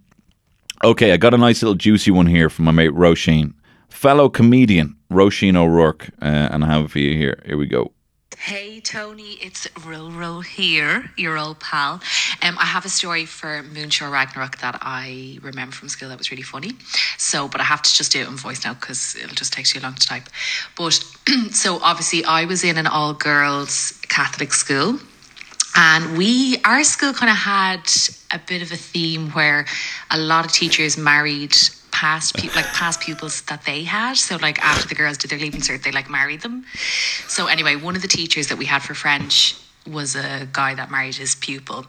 [0.84, 3.56] okay, I got a nice little juicy one here from my mate Roisin,
[3.89, 7.41] fellow comedian Roisin O'Rourke, uh, and I have it for you here.
[7.45, 7.93] Here we go.
[8.38, 12.01] Hey Tony, it's Roro here, your old pal.
[12.41, 16.32] Um, I have a story for Moonshore Ragnarok that I remember from school that was
[16.32, 16.73] really funny.
[17.17, 19.65] So, but I have to just do it in voice now because it'll just take
[19.65, 20.28] too long to type.
[20.78, 21.01] But
[21.51, 24.99] so obviously, I was in an all girls Catholic school.
[25.78, 27.89] And we, our school kind of had
[28.32, 29.65] a bit of a theme where
[30.12, 31.56] a lot of teachers married
[31.95, 34.17] past people, like past pupils that they had.
[34.17, 36.65] So like after the girls did their leaving cert, they like married them.
[37.27, 39.55] So anyway, one of the teachers that we had for French
[39.88, 41.86] was a guy that married his pupil,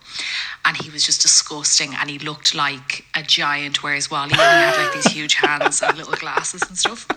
[0.64, 3.83] and he was just disgusting, and he looked like a giant.
[3.83, 7.09] Where's Wally, he had like these huge hands and little glasses and stuff.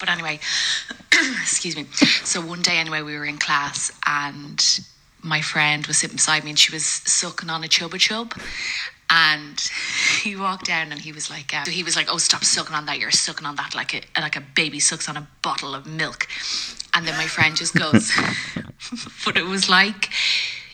[0.00, 0.40] But anyway,
[1.40, 1.86] excuse me.
[2.24, 4.60] So one day, anyway, we were in class and
[5.22, 8.34] my friend was sitting beside me and she was sucking on a chubba chub.
[9.10, 9.60] And
[10.22, 12.86] he walked down and he was like, uh, he was like, oh, stop sucking on
[12.86, 12.98] that.
[12.98, 16.26] You're sucking on that like a like a baby sucks on a bottle of milk.
[16.94, 18.12] And then my friend just goes,
[19.24, 20.10] but it was like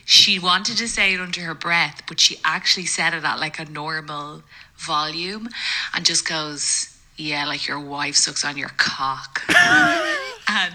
[0.05, 3.59] she wanted to say it under her breath, but she actually said it at like
[3.59, 4.43] a normal
[4.77, 5.49] volume
[5.95, 9.43] and just goes, yeah, like your wife sucks on your cock.
[10.49, 10.75] and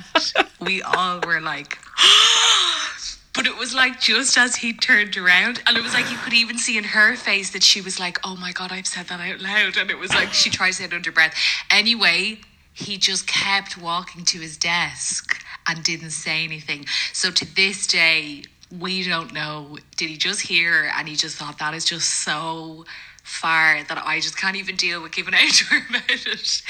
[0.60, 1.78] we all were like,
[3.34, 6.34] but it was like just as he turned around, and it was like you could
[6.34, 9.20] even see in her face that she was like, oh my God, I've said that
[9.20, 9.78] out loud.
[9.78, 11.34] And it was like she tried to say it under breath.
[11.70, 12.40] Anyway,
[12.74, 16.86] he just kept walking to his desk and didn't say anything.
[17.14, 18.44] So to this day,
[18.80, 19.78] we don't know.
[19.98, 22.86] Did he just hear and he just thought that is just so
[23.24, 26.62] far that I just can't even deal with giving out to her about it.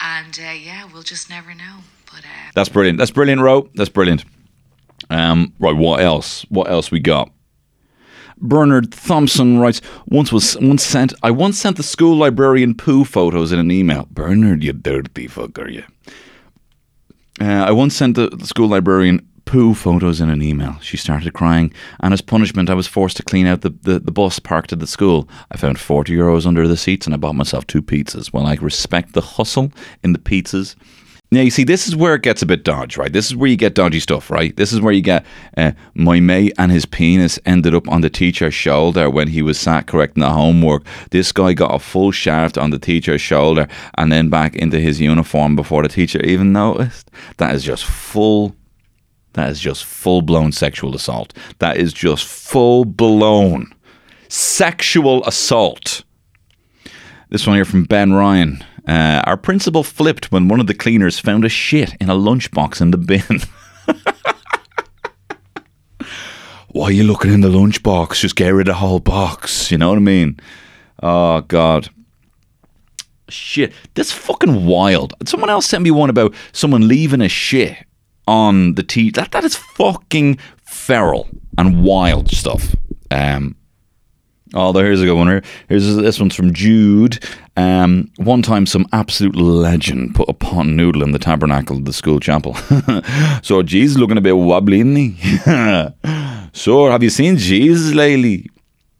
[0.00, 1.78] And uh, yeah, we'll just never know.
[2.06, 2.98] But uh, That's brilliant.
[2.98, 3.68] That's brilliant, Ro.
[3.74, 4.24] That's brilliant.
[5.10, 6.42] Um, right, what else?
[6.48, 7.30] What else we got?
[8.38, 13.50] Bernard Thompson writes, once was once sent I once sent the school librarian poo photos
[13.50, 14.06] in an email.
[14.10, 15.84] Bernard, you dirty fucker, you.
[17.40, 20.76] Uh, I once sent the, the school librarian poo photos in an email.
[20.80, 24.12] She started crying, and as punishment, I was forced to clean out the, the, the
[24.12, 25.28] bus parked at the school.
[25.50, 28.32] I found 40 euros under the seats and I bought myself two pizzas.
[28.32, 30.74] Well, I respect the hustle in the pizzas.
[31.32, 33.12] Now, you see, this is where it gets a bit dodgy, right?
[33.12, 34.56] This is where you get dodgy stuff, right?
[34.56, 38.10] This is where you get uh, my mate and his penis ended up on the
[38.10, 40.84] teacher's shoulder when he was sat correcting the homework.
[41.10, 43.66] This guy got a full shaft on the teacher's shoulder
[43.98, 47.10] and then back into his uniform before the teacher even noticed.
[47.38, 48.54] That is just full
[49.32, 51.34] that is just full blown sexual assault.
[51.58, 53.74] That is just full blown
[54.28, 56.04] sexual assault.
[57.28, 58.64] This one here from Ben Ryan.
[58.86, 62.80] Uh, our principal flipped when one of the cleaners found a shit in a lunchbox
[62.80, 63.40] in the bin.
[66.68, 68.20] Why are you looking in the lunchbox?
[68.20, 69.70] Just get rid of the whole box.
[69.70, 70.38] You know what I mean?
[71.02, 71.88] Oh, God.
[73.28, 73.72] Shit.
[73.94, 75.14] That's fucking wild.
[75.24, 77.76] Someone else sent me one about someone leaving a shit
[78.28, 79.10] on the tea.
[79.10, 82.76] That, that is fucking feral and wild stuff.
[83.10, 83.56] Um,
[84.56, 85.28] Oh, here's a good one.
[85.28, 85.42] Here.
[85.68, 87.22] Here's this one's from Jude.
[87.58, 91.92] Um, one time, some absolute legend put a pot noodle in the tabernacle of the
[91.92, 92.54] school chapel.
[93.42, 95.14] so Jesus looking a bit wobbly, isn't he?
[96.54, 98.48] so have you seen Jesus lately?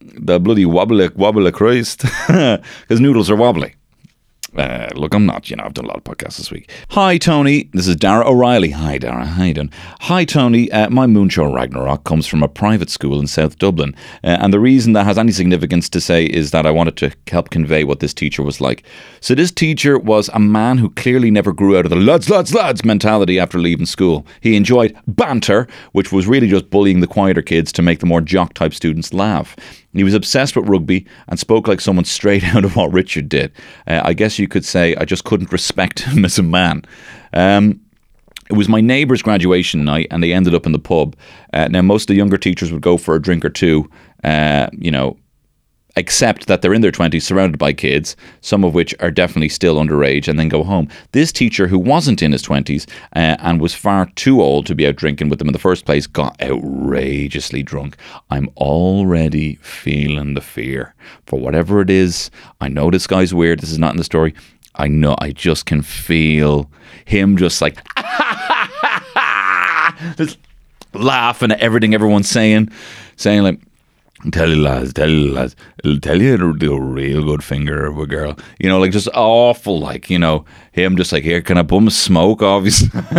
[0.01, 3.77] The bloody wobble of Christ, because noodles are wobbly.
[4.57, 6.71] Uh, look, I'm not, you know, I've done a lot of podcasts this week.
[6.91, 7.69] Hi, Tony.
[7.73, 8.71] This is Dara O'Reilly.
[8.71, 9.27] Hi, Dara.
[9.39, 9.71] You doing?
[10.01, 10.71] Hi, Tony.
[10.73, 13.95] Uh, my Moonshow Ragnarok comes from a private school in South Dublin.
[14.25, 17.13] Uh, and the reason that has any significance to say is that I wanted to
[17.27, 18.83] help convey what this teacher was like.
[19.21, 22.55] So, this teacher was a man who clearly never grew out of the lads, lads,
[22.55, 24.27] lads mentality after leaving school.
[24.41, 28.21] He enjoyed banter, which was really just bullying the quieter kids to make the more
[28.21, 29.57] jock type students laugh.
[29.99, 33.53] He was obsessed with rugby and spoke like someone straight out of what Richard did.
[33.87, 36.83] Uh, I guess you could say I just couldn't respect him as a man.
[37.33, 37.81] Um,
[38.49, 41.17] it was my neighbour's graduation night, and they ended up in the pub.
[41.53, 43.91] Uh, now, most of the younger teachers would go for a drink or two,
[44.23, 45.17] uh, you know,
[45.97, 49.77] except that they're in their 20s, surrounded by kids, some of which are definitely still
[49.77, 50.89] underage, and then go home.
[51.13, 54.87] This teacher, who wasn't in his 20s uh, and was far too old to be
[54.87, 57.97] out drinking with them in the first place, got outrageously drunk.
[58.31, 60.95] I'm already feeling the fear.
[61.27, 62.31] For whatever it is,
[62.61, 63.61] I know this guy's weird.
[63.61, 64.35] This is not in the story.
[64.75, 66.71] I know, I just can feel
[67.07, 67.79] him just like,
[70.93, 72.71] laughing at everything everyone's saying,
[73.17, 73.61] saying like,
[74.33, 75.55] Tell you lads, tell you lads,
[76.01, 78.39] tell you do a real good finger of a girl.
[78.59, 81.91] You know, like just awful, like, you know, him just like, here, can I bum
[81.91, 82.89] smoke, obviously?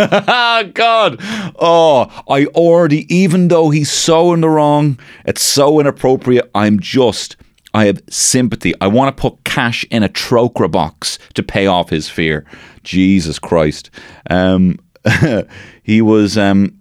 [0.73, 1.17] God.
[1.59, 7.37] Oh, I already, even though he's so in the wrong, it's so inappropriate, I'm just,
[7.75, 8.73] I have sympathy.
[8.81, 12.43] I want to put cash in a Trócaire box to pay off his fear.
[12.83, 13.91] Jesus Christ.
[14.31, 14.79] Um,
[15.83, 16.76] he was, um,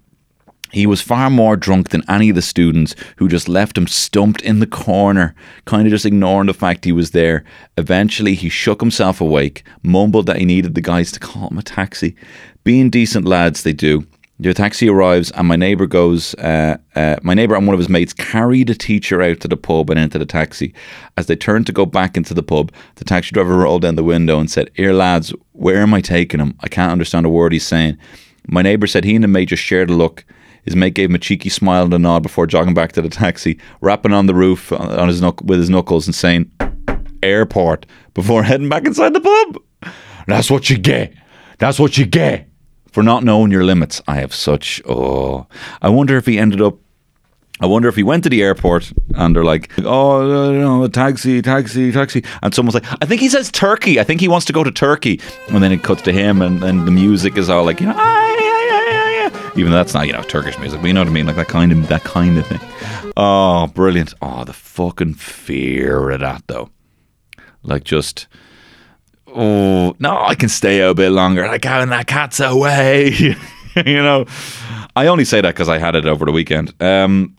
[0.77, 4.43] he was far more drunk than any of the students who just left him stumped
[4.43, 5.35] in the corner,
[5.65, 7.45] kind of just ignoring the fact he was there.
[7.79, 11.63] Eventually, he shook himself awake, mumbled that he needed the guys to call him a
[11.63, 12.15] taxi.
[12.63, 14.07] Being decent lads, they do.
[14.39, 16.35] The taxi arrives, and my neighbour goes.
[16.35, 19.57] Uh, uh, my neighbour and one of his mates carry the teacher out to the
[19.57, 20.75] pub and into the taxi.
[21.17, 24.05] As they turned to go back into the pub, the taxi driver rolled down the
[24.05, 26.55] window and said, "Here, lads, where am I taking him?
[26.61, 27.97] I can't understand a word he's saying."
[28.47, 30.27] My neighbour said he and the mate just shared a look.
[30.67, 33.09] His mate gave him a cheeky smile and a nod before jogging back to the
[33.09, 36.51] taxi, rapping on the roof on his knuck- with his knuckles and saying,
[37.23, 39.93] airport, before heading back inside the pub.
[40.27, 41.15] That's what you get.
[41.59, 42.49] That's what you get
[42.91, 44.03] for not knowing your limits.
[44.09, 45.47] I have such, oh.
[45.81, 46.77] I wonder if he ended up
[47.59, 51.41] I wonder if he went to the airport and they're like, oh, you know, taxi,
[51.41, 52.23] taxi, taxi.
[52.43, 53.99] And someone's like, I think he says Turkey.
[53.99, 55.21] I think he wants to go to Turkey.
[55.49, 57.95] And then it cuts to him and, and the music is all like, you know,
[57.97, 58.37] "Ah,
[59.57, 61.27] even though that's not, you know, Turkish music, but you know what I mean?
[61.27, 62.61] Like that kind of, that kind of thing.
[63.17, 64.15] Oh, brilliant.
[64.21, 66.71] Oh, the fucking fear of that though.
[67.63, 68.27] Like just,
[69.27, 71.47] oh, no, I can stay out a bit longer.
[71.47, 73.11] Like having that cat's away.
[73.87, 74.27] you know,
[74.95, 76.75] I only say that because I had it over the weekend.
[76.81, 77.37] Um,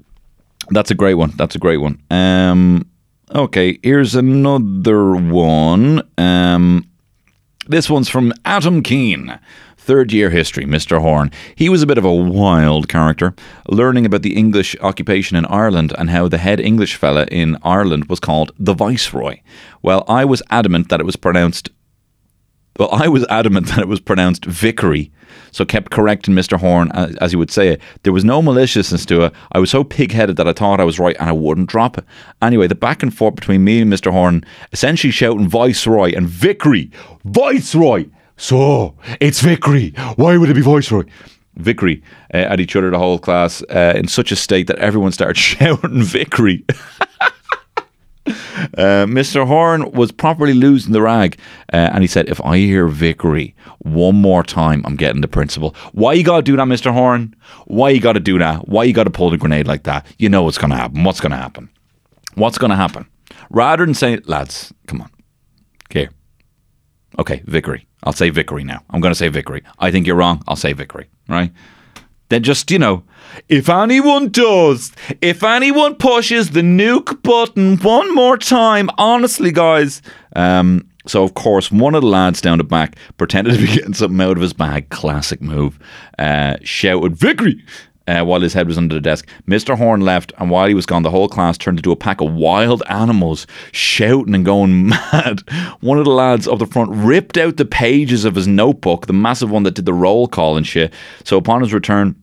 [0.70, 1.32] that's a great one.
[1.38, 2.02] That's a great one.
[2.12, 2.90] Um,
[3.34, 6.02] okay, here's another one.
[6.18, 6.88] Um,
[7.68, 9.40] this one's from Adam Keane.
[9.88, 11.00] Third year history, Mr.
[11.00, 11.32] Horn.
[11.56, 13.34] He was a bit of a wild character,
[13.70, 18.10] learning about the English occupation in Ireland and how the head English fella in Ireland
[18.10, 19.40] was called the Viceroy.
[19.82, 21.70] Well, I was adamant that it was pronounced
[22.78, 25.10] well, I was adamant that it was pronounced vicary,
[25.52, 26.60] so kept correcting Mr.
[26.60, 27.82] Horn as, he would say it.
[28.04, 29.34] There was no maliciousness to it.
[29.54, 31.98] I was so pig headed that I thought I was right and I wouldn't drop
[31.98, 32.04] it.
[32.42, 34.12] Anyway, the back and forth between me and Mr.
[34.12, 36.92] Horn, essentially shouting Viceroy and Vicary.
[37.24, 38.08] Viceroy!
[38.38, 39.94] So, it's Vicary.
[40.16, 41.04] Why would it be Viceroy?
[41.56, 45.12] Vicary uh, at each other the whole class uh, in such a state that everyone
[45.12, 46.64] started shouting Vicary.
[48.78, 49.48] Uh, Mr.
[49.48, 51.40] Horn was properly losing the rag,
[51.72, 55.74] uh, and he said, "If I hear Vickery one more time, I'm getting the principal."
[55.94, 56.92] Why you gotta do that, Mr.
[56.92, 57.34] Horn?
[57.68, 58.68] Why you gotta do that?
[58.68, 60.06] Why you gotta pull the grenade like that?
[60.18, 61.04] You know what's gonna happen.
[61.04, 61.70] What's gonna happen?
[62.36, 63.08] What's gonna happen?
[63.50, 65.10] Rather than say, "Lads, come on,
[65.90, 66.10] here."
[67.20, 67.88] Okay, Vickery.
[68.04, 68.84] I'll say Vickery now.
[68.90, 69.64] I'm going to say Vickery.
[69.80, 70.44] I think you're wrong.
[70.48, 71.10] I'll say Vickery.
[71.28, 71.52] Right?
[72.30, 73.04] Then just, you know,
[73.48, 80.02] if anyone does, if anyone pushes the nuke button one more time, honestly, guys.
[80.36, 83.94] Um, so, of course, one of the lads down the back pretended to be getting
[83.94, 84.90] something out of his bag.
[84.90, 85.80] Classic move.
[86.20, 87.64] Uh, shouted, Vickery!
[88.08, 89.28] Uh, while his head was under the desk.
[89.48, 89.78] Mr.
[89.78, 92.34] Horn left, and while he was gone, the whole class turned into a pack of
[92.34, 95.42] wild animals, shouting and going mad.
[95.82, 99.14] One of the lads up the front ripped out the pages of his notebook, the
[99.14, 100.94] massive one that did the roll call and shit.
[101.26, 102.16] So upon his return,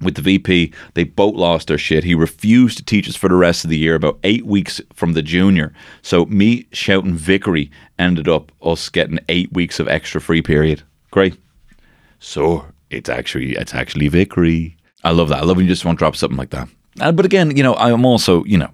[0.00, 2.04] with the VP, they both lost their shit.
[2.04, 5.14] He refused to teach us for the rest of the year, about eight weeks from
[5.14, 5.72] the junior.
[6.02, 10.82] So me shouting Vickery ended up us getting eight weeks of extra free period.
[11.10, 11.36] Great.
[12.18, 14.75] So it's actually it's actually Vickery.
[15.06, 15.38] I love that.
[15.38, 16.68] I love when you just want to drop something like that.
[17.00, 18.70] Uh, but again, you know, I'm also, you know,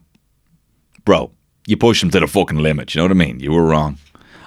[1.05, 1.31] bro,
[1.67, 2.95] you push him to the fucking limit.
[2.95, 3.39] You know what I mean?
[3.39, 3.99] You were wrong.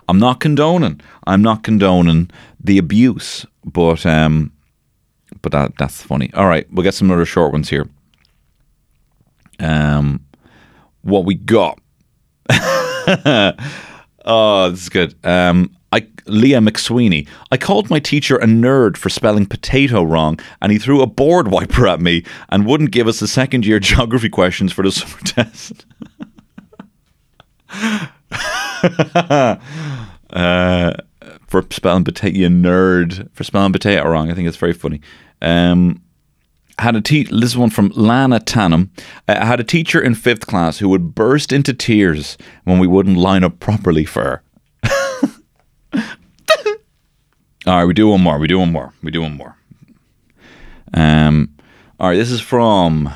[0.10, 1.00] I'm not condoning.
[1.28, 4.52] I'm not condoning the abuse, but um,
[5.44, 6.32] but that that's funny.
[6.34, 7.88] All right, we'll get some other short ones here.
[9.60, 10.26] Um,
[11.04, 11.80] what we got?
[14.26, 15.14] oh, this is good.
[15.24, 15.75] Um,
[16.28, 17.28] Leah McSweeney.
[17.52, 21.50] I called my teacher a nerd for spelling potato wrong, and he threw a board
[21.50, 25.20] wiper at me and wouldn't give us the second year geography questions for the summer
[25.26, 25.86] test.
[30.32, 30.94] uh,
[31.48, 34.32] for spelling potato, you nerd for spelling potato wrong.
[34.32, 35.02] I think it's very funny.
[35.42, 36.02] Um,
[36.78, 38.90] had a te- this is one from Lana Tannum.
[39.28, 42.88] Uh, I had a teacher in fifth class who would burst into tears when we
[42.88, 44.44] wouldn't line up properly for her.
[47.68, 48.38] All right, we do one more.
[48.38, 48.94] We do one more.
[49.02, 49.58] We do one more.
[50.94, 51.50] Um,
[52.00, 53.12] all right, this is from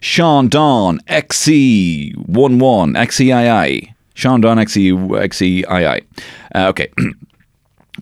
[0.00, 3.94] Sean Don XC11 XEII.
[4.12, 6.06] Sean Don XE XEII.
[6.54, 6.92] Uh, okay.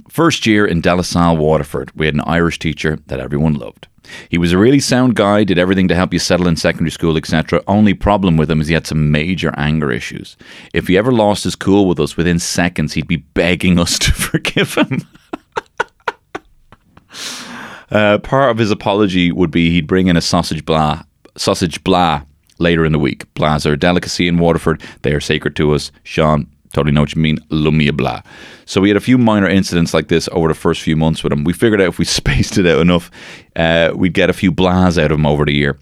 [0.08, 3.86] First year in De La Salle, Waterford, we had an Irish teacher that everyone loved.
[4.28, 7.16] He was a really sound guy, did everything to help you settle in secondary school,
[7.16, 7.62] etc.
[7.66, 10.36] Only problem with him is he had some major anger issues.
[10.74, 14.12] If he ever lost his cool with us, within seconds he'd be begging us to
[14.12, 15.00] forgive him.
[17.90, 21.04] uh, part of his apology would be he'd bring in a sausage blaa,
[21.36, 22.24] sausage blaa
[22.58, 23.32] later in the week.
[23.34, 24.82] Blaas are a delicacy in Waterford.
[25.02, 25.90] They are sacred to us.
[26.04, 27.38] Sean, totally know what you mean.
[27.50, 28.24] Lumia blaa.
[28.64, 31.32] So we had a few minor incidents like this over the first few months with
[31.32, 31.44] him.
[31.44, 33.10] We figured out if we spaced it out enough,
[33.56, 35.78] uh, we'd get a few blaas out of him over the year.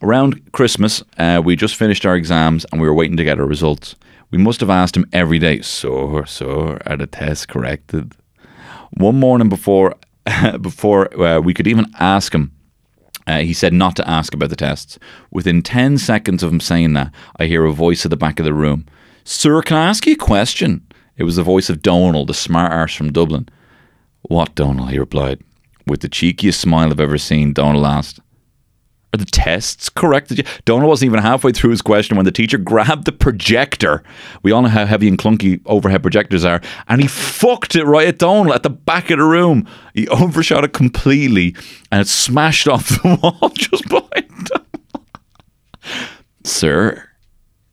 [0.00, 3.46] Around Christmas, uh, we just finished our exams and we were waiting to get our
[3.46, 3.96] results.
[4.30, 8.12] We must have asked him every day, "So, so, are the tests corrected?"
[8.90, 9.96] One morning before,
[10.60, 12.52] before uh, we could even ask him,
[13.26, 14.98] uh, he said not to ask about the tests.
[15.30, 18.46] Within 10 seconds of him saying that, I hear a voice at the back of
[18.46, 18.86] the room.
[19.30, 20.86] Sir, can I ask you a question?
[21.18, 23.46] It was the voice of Donal, the smart arse from Dublin.
[24.22, 24.86] What, Donal?
[24.86, 25.42] He replied.
[25.86, 28.20] With the cheekiest smile I've ever seen, Donal asked.
[29.12, 30.32] Are the tests correct?
[30.64, 34.02] Donal wasn't even halfway through his question when the teacher grabbed the projector.
[34.42, 38.08] We all know how heavy and clunky overhead projectors are, and he fucked it right
[38.08, 39.68] at Donal at the back of the room.
[39.92, 41.54] He overshot it completely,
[41.92, 45.92] and it smashed off the wall just behind him.
[46.44, 47.10] Sir,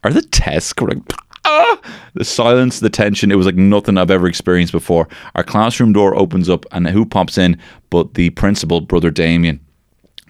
[0.03, 1.13] are the tests correct?
[1.47, 1.79] Ah!
[2.15, 5.07] The silence, the tension, it was like nothing I've ever experienced before.
[5.35, 7.57] Our classroom door opens up, and who pops in
[7.89, 9.59] but the principal, Brother Damien.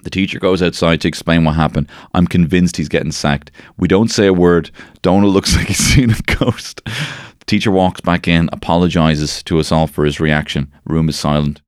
[0.03, 1.89] The teacher goes outside to explain what happened.
[2.13, 3.49] I'm convinced he's getting sacked.
[3.77, 4.69] We don't say a word.
[5.01, 6.83] Donal looks like he's seen a ghost.
[6.85, 10.71] The teacher walks back in, apologizes to us all for his reaction.
[10.85, 11.61] Room is silent.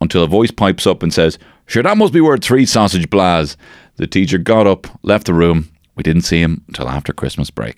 [0.00, 3.56] Until a voice pipes up and says, Sure, that must be worth three sausage blaas.
[3.96, 5.70] The teacher got up, left the room.
[5.94, 7.76] We didn't see him until after Christmas break.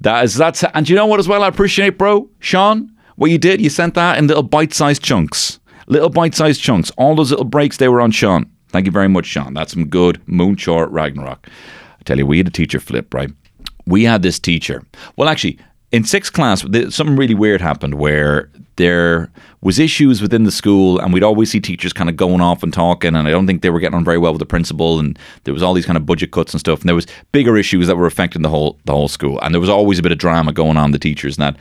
[0.00, 2.28] That is that's and you know what as well I appreciate, bro?
[2.38, 5.58] Sean, what you did, you sent that in little bite-sized chunks.
[5.86, 6.90] Little bite-sized chunks.
[6.98, 8.50] All those little breaks they were on Sean.
[8.68, 9.54] Thank you very much, Sean.
[9.54, 11.48] That's some good Moonshort Ragnarok.
[11.48, 13.30] I tell you, we had a teacher flip, right?
[13.86, 14.82] We had this teacher.
[15.16, 15.58] Well, actually,
[15.92, 19.30] in sixth class, something really weird happened where there
[19.62, 22.72] was issues within the school, and we'd always see teachers kind of going off and
[22.72, 25.18] talking, and I don't think they were getting on very well with the principal, and
[25.44, 27.86] there was all these kind of budget cuts and stuff, and there was bigger issues
[27.86, 30.18] that were affecting the whole the whole school, and there was always a bit of
[30.18, 31.60] drama going on the teachers, and that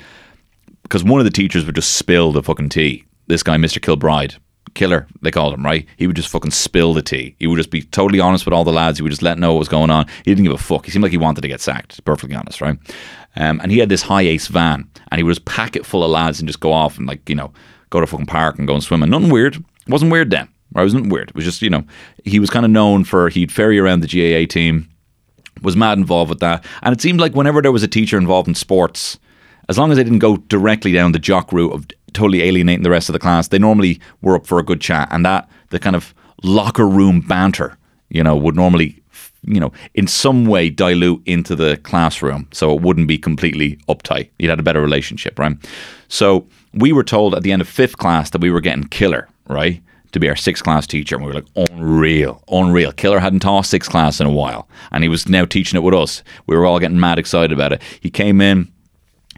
[0.84, 3.04] because one of the teachers would just spill the fucking tea.
[3.28, 3.82] This guy, Mr.
[3.82, 4.36] Kilbride,
[4.76, 5.88] killer, they called him, right?
[5.98, 7.36] He would just fucking spill the tea.
[7.40, 9.00] He would just be totally honest with all the lads.
[9.00, 10.06] He would just let know what was going on.
[10.24, 10.86] He didn't give a fuck.
[10.86, 12.78] He seemed like he wanted to get sacked, perfectly honest, right?
[13.38, 16.12] Um, and he had this HiAce van, and he would just pack it full of
[16.12, 17.54] lads and just go off and, like, you know,
[17.90, 19.04] go to fucking park and go and swim.
[19.04, 19.56] And nothing weird.
[19.56, 20.48] It wasn't weird then.
[20.74, 21.30] Or it wasn't weird.
[21.30, 21.84] It was just, you know,
[22.26, 24.90] he was kind of known for, he'd ferry around the GAA team,
[25.62, 26.66] was mad involved with that.
[26.82, 29.18] And it seemed like whenever there was a teacher involved in sports,
[29.70, 32.90] as long as they didn't go directly down the jock route of totally alienating the
[32.90, 35.08] rest of the class, they normally were up for a good chat.
[35.12, 36.14] And that, the kind of
[36.44, 37.78] locker room banter,
[38.10, 39.02] you know, would normally,
[39.44, 42.48] you know, in some way dilute into the classroom.
[42.52, 44.30] So it wouldn't be completely uptight.
[44.40, 45.56] You'd had a better relationship, right?
[46.08, 49.28] So we were told at the end of fifth class that we were getting killer,
[49.48, 49.82] right?
[50.12, 51.16] To be our sixth class teacher.
[51.16, 52.92] And we were like, unreal, unreal.
[52.92, 54.68] Killer hadn't taught sixth class in a while.
[54.92, 56.24] And he was now teaching it with us.
[56.48, 57.82] We were all getting mad excited about it.
[58.00, 58.72] He came in,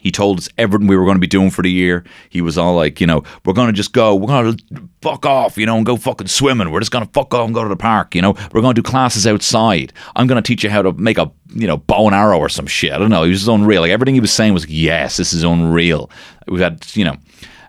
[0.07, 2.05] he told us everything we were going to be doing for the year.
[2.29, 5.25] He was all like, you know, we're going to just go, we're going to fuck
[5.25, 6.71] off, you know, and go fucking swimming.
[6.71, 8.31] We're just going to fuck off and go to the park, you know.
[8.53, 9.91] We're going to do classes outside.
[10.15, 12.47] I'm going to teach you how to make a, you know, bow and arrow or
[12.47, 12.93] some shit.
[12.93, 13.23] I don't know.
[13.23, 13.81] He was just unreal.
[13.81, 16.09] Like everything he was saying was, yes, this is unreal.
[16.47, 17.17] We've had, you know,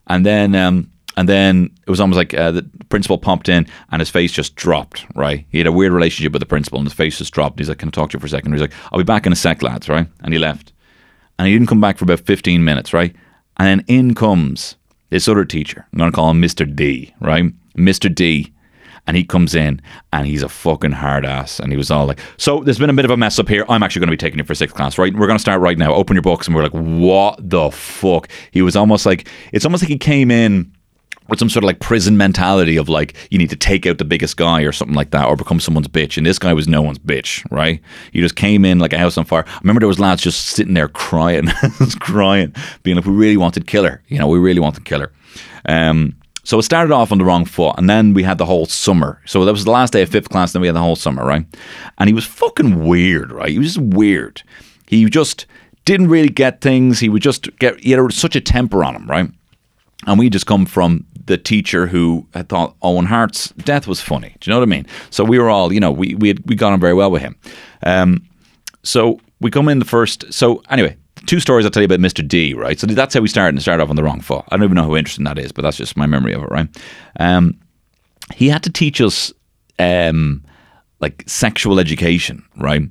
[0.06, 4.00] and then, um, and then it was almost like uh, the principal pumped in and
[4.00, 5.44] his face just dropped, right?
[5.48, 7.58] He had a weird relationship with the principal and his face just dropped.
[7.58, 8.52] He's like, Can I talk to you for a second?
[8.52, 10.06] He's like, I'll be back in a sec, lads, right?
[10.20, 10.72] And he left.
[11.38, 13.14] And he didn't come back for about 15 minutes, right?
[13.58, 14.76] And then in comes
[15.10, 15.86] this other teacher.
[15.92, 16.74] I'm going to call him Mr.
[16.74, 17.44] D, right?
[17.76, 18.14] Mr.
[18.14, 18.52] D.
[19.06, 19.80] And he comes in
[20.12, 21.60] and he's a fucking hard ass.
[21.60, 23.64] And he was all like, So there's been a bit of a mess up here.
[23.66, 25.14] I'm actually going to be taking you for sixth class, right?
[25.14, 25.94] We're going to start right now.
[25.94, 26.46] Open your books.
[26.46, 28.28] And we're like, What the fuck?
[28.50, 30.70] He was almost like, it's almost like he came in
[31.28, 34.04] with some sort of like prison mentality of like you need to take out the
[34.04, 36.82] biggest guy or something like that or become someone's bitch and this guy was no
[36.82, 37.80] one's bitch right?
[38.12, 39.44] He just came in like a house on fire.
[39.46, 41.46] I remember there was lads just sitting there crying
[42.00, 45.12] crying being like we really wanted killer you know we really wanted killer.
[45.66, 48.64] Um so it started off on the wrong foot and then we had the whole
[48.64, 49.20] summer.
[49.26, 51.24] So that was the last day of fifth class then we had the whole summer
[51.24, 51.44] right?
[51.98, 53.50] And he was fucking weird right?
[53.50, 54.42] He was just weird.
[54.86, 55.46] He just
[55.84, 57.00] didn't really get things.
[57.00, 59.30] He would just get he had such a temper on him right?
[60.06, 64.34] And we just come from the teacher who had thought Owen Hart's death was funny.
[64.40, 64.86] Do you know what I mean?
[65.10, 67.22] So we were all, you know, we we had, we got on very well with
[67.22, 67.36] him.
[67.84, 68.26] Um,
[68.82, 70.32] so we come in the first.
[70.32, 72.26] So anyway, two stories I'll tell you about Mr.
[72.26, 72.54] D.
[72.54, 72.80] Right.
[72.80, 74.44] So that's how we started and started off on the wrong foot.
[74.48, 76.48] I don't even know how interesting that is, but that's just my memory of it.
[76.50, 76.68] Right.
[77.20, 77.58] Um,
[78.34, 79.32] he had to teach us
[79.78, 80.44] um,
[81.00, 82.82] like sexual education, right?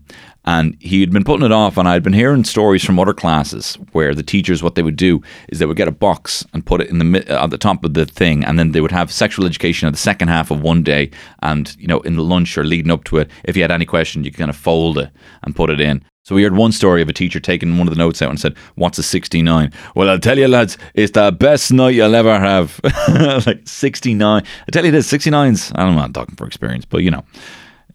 [0.48, 3.76] And he had been putting it off, and I'd been hearing stories from other classes
[3.92, 6.80] where the teachers, what they would do is they would get a box and put
[6.80, 9.12] it in the uh, at the top of the thing, and then they would have
[9.12, 11.12] sexual education at the second half of one day,
[11.44, 13.86] and you know, in the lunch or leading up to it, if you had any
[13.86, 15.10] question, you could kind of fold it
[15.44, 16.02] and put it in.
[16.24, 18.40] So we heard one story of a teacher taking one of the notes out and
[18.40, 22.40] said, "What's a 69?" Well, I'll tell you, lads, it's the best night you'll ever
[22.40, 22.80] have.
[23.46, 24.44] like 69.
[24.44, 25.74] I tell you this, 69s.
[25.76, 27.26] I don't know, I'm talking for experience, but you know,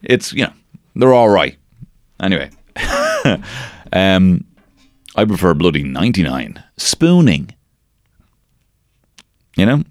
[0.03, 0.53] it's you know,
[0.95, 1.57] they're all right.
[2.23, 2.51] Anyway,
[3.93, 4.45] um,
[5.17, 7.55] I prefer bloody 99 spooning.
[9.57, 9.83] You know,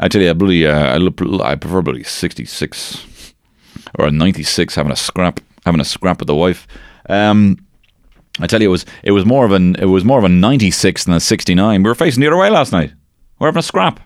[0.00, 3.34] I tell you, I bloody, uh, I, look, I prefer bloody 66
[3.98, 6.66] or a 96 having a scrap, having a scrap with the wife.
[7.08, 7.58] Um,
[8.40, 10.28] I tell you, it was it was more of an it was more of a
[10.28, 11.82] 96 than a 69.
[11.82, 12.92] We were facing the other way last night.
[13.38, 14.00] We're having a scrap.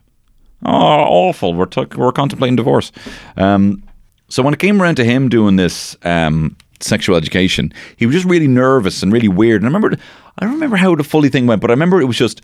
[0.64, 1.54] Oh, awful.
[1.54, 2.90] We're t- we're contemplating divorce.
[3.36, 3.84] Um,
[4.28, 8.26] so when it came around to him doing this um, sexual education, he was just
[8.26, 9.62] really nervous and really weird.
[9.62, 9.96] And I remember,
[10.38, 12.42] I don't remember how the fully thing went, but I remember it was just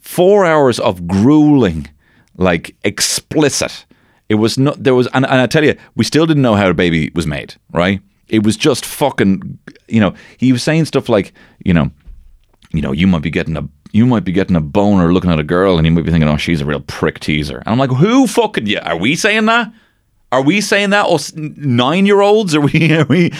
[0.00, 1.88] four hours of grueling,
[2.36, 3.86] like explicit.
[4.28, 6.70] It was not there was, and, and I tell you, we still didn't know how
[6.70, 7.54] a baby was made.
[7.72, 8.00] Right?
[8.28, 9.58] It was just fucking.
[9.88, 11.32] You know, he was saying stuff like,
[11.64, 11.90] you know,
[12.72, 15.40] you know, you might be getting a you might be getting a boner looking at
[15.40, 17.58] a girl, and you might be thinking, oh, she's a real prick teaser.
[17.58, 18.88] And I'm like, who fucking yeah?
[18.88, 19.72] Are we saying that?
[20.32, 21.06] Are we saying that?
[21.06, 22.54] Us nine year olds?
[22.54, 22.92] Are we?
[22.96, 23.32] Are we?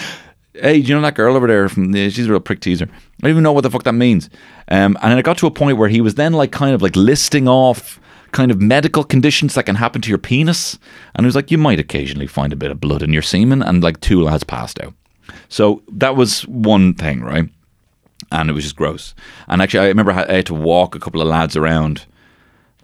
[0.53, 1.69] Hey, do you know that girl over there?
[1.69, 2.85] From she's a real prick teaser.
[2.85, 4.29] I don't even know what the fuck that means.
[4.67, 6.95] Um, and it got to a point where he was then like kind of like
[6.95, 7.99] listing off
[8.31, 10.77] kind of medical conditions that can happen to your penis,
[11.15, 13.61] and he was like, you might occasionally find a bit of blood in your semen,
[13.61, 14.93] and like two lads passed out.
[15.49, 17.49] So that was one thing, right?
[18.31, 19.13] And it was just gross.
[19.47, 22.05] And actually, I remember I had to walk a couple of lads around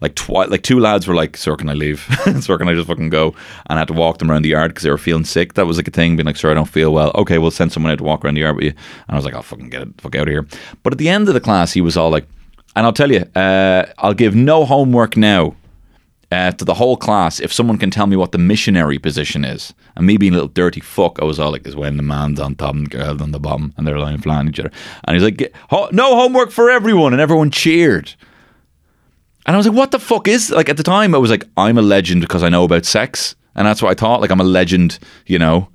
[0.01, 2.01] like twi- like two lads were like, "Sir, can I leave?
[2.41, 3.35] Sir, can I just fucking go?"
[3.67, 5.53] And I had to walk them around the yard because they were feeling sick.
[5.53, 7.71] That was like a thing, being like, "Sir, I don't feel well." Okay, we'll send
[7.71, 8.71] someone out to walk around the yard with you.
[8.71, 10.45] And I was like, "I'll fucking get it, fuck out of here."
[10.83, 12.27] But at the end of the class, he was all like,
[12.75, 15.55] "And I'll tell you, uh, I'll give no homework now."
[16.29, 19.73] Uh, to the whole class, if someone can tell me what the missionary position is,
[19.95, 22.37] and me being a little dirty fuck, I was all like, "Is when the man's
[22.37, 24.69] on top and the girl's on the bottom, and they're lying on each other."
[25.05, 25.55] And he's like,
[25.93, 28.13] "No homework for everyone," and everyone cheered.
[29.47, 31.45] And I was like, what the fuck is like at the time I was like,
[31.55, 33.35] I'm a legend because I know about sex.
[33.55, 34.21] And that's what I thought.
[34.21, 35.69] Like I'm a legend, you know.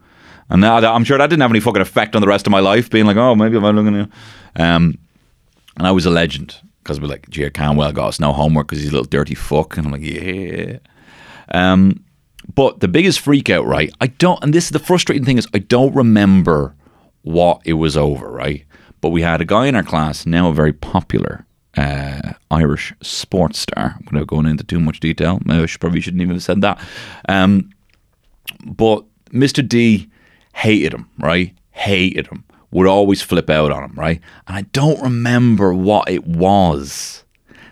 [0.51, 2.51] And now that, I'm sure that didn't have any fucking effect on the rest of
[2.51, 4.11] my life, being like, oh, maybe I'm looking at.
[4.61, 4.99] Um
[5.77, 8.81] and I was a legend because we're like, Gia Canwell got us no homework because
[8.83, 9.77] he's a little dirty fuck.
[9.77, 10.79] And I'm like, yeah.
[11.49, 12.05] Um,
[12.55, 13.93] but the biggest freak out, right?
[14.01, 16.75] I don't, and this is the frustrating thing is, I don't remember
[17.23, 18.67] what it was over, right?
[19.01, 21.47] But we had a guy in our class, now very popular
[21.77, 25.41] uh, Irish sports star, without going into too much detail.
[25.45, 26.81] Maybe I should, probably shouldn't even have said that.
[27.29, 27.71] Um,
[28.65, 29.67] but Mr.
[29.67, 30.11] D
[30.55, 31.55] hated him, right?
[31.71, 32.45] Hated him.
[32.71, 34.21] Would always flip out on him, right?
[34.47, 37.25] And I don't remember what it was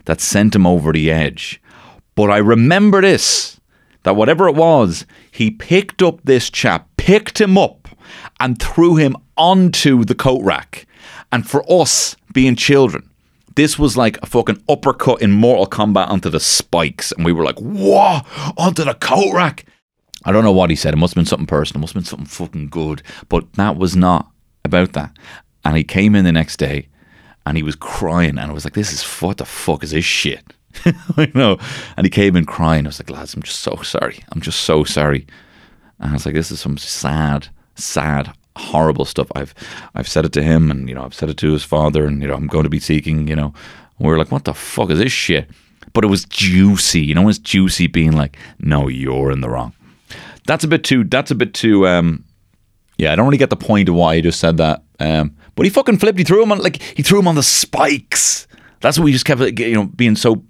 [0.04, 1.60] that sent him over the edge.
[2.14, 3.60] But I remember this
[4.02, 7.88] that whatever it was, he picked up this chap, picked him up,
[8.38, 10.86] and threw him onto the coat rack.
[11.30, 13.09] And for us being children,
[13.56, 17.12] this was like a fucking uppercut in Mortal Kombat onto the spikes.
[17.12, 18.20] And we were like, whoa,
[18.56, 19.66] onto the coat rack.
[20.24, 20.94] I don't know what he said.
[20.94, 21.80] It must have been something personal.
[21.80, 23.02] It must have been something fucking good.
[23.28, 24.30] But that was not
[24.64, 25.16] about that.
[25.64, 26.88] And he came in the next day
[27.46, 28.38] and he was crying.
[28.38, 30.44] And I was like, this is, what the fuck is this shit?
[31.16, 31.58] I know.
[31.96, 32.86] And he came in crying.
[32.86, 34.22] I was like, lads, I'm just so sorry.
[34.32, 35.26] I'm just so sorry.
[35.98, 39.30] And I was like, this is some sad, sad, horrible stuff.
[39.34, 39.54] I've
[39.94, 42.22] I've said it to him, and you know I've said it to his father, and
[42.22, 43.28] you know I'm going to be seeking.
[43.28, 43.54] You know,
[43.98, 45.48] we are like, what the fuck is this shit?
[45.92, 47.00] But it was juicy.
[47.00, 49.72] You know, it's juicy being like, no, you're in the wrong.
[50.46, 51.04] That's a bit too.
[51.04, 51.86] That's a bit too.
[51.86, 52.24] Um,
[52.98, 54.82] yeah, I don't really get the point of why he just said that.
[54.98, 56.18] Um, but he fucking flipped.
[56.18, 58.46] He threw him on like he threw him on the spikes.
[58.80, 60.42] That's what we just kept, you know, being so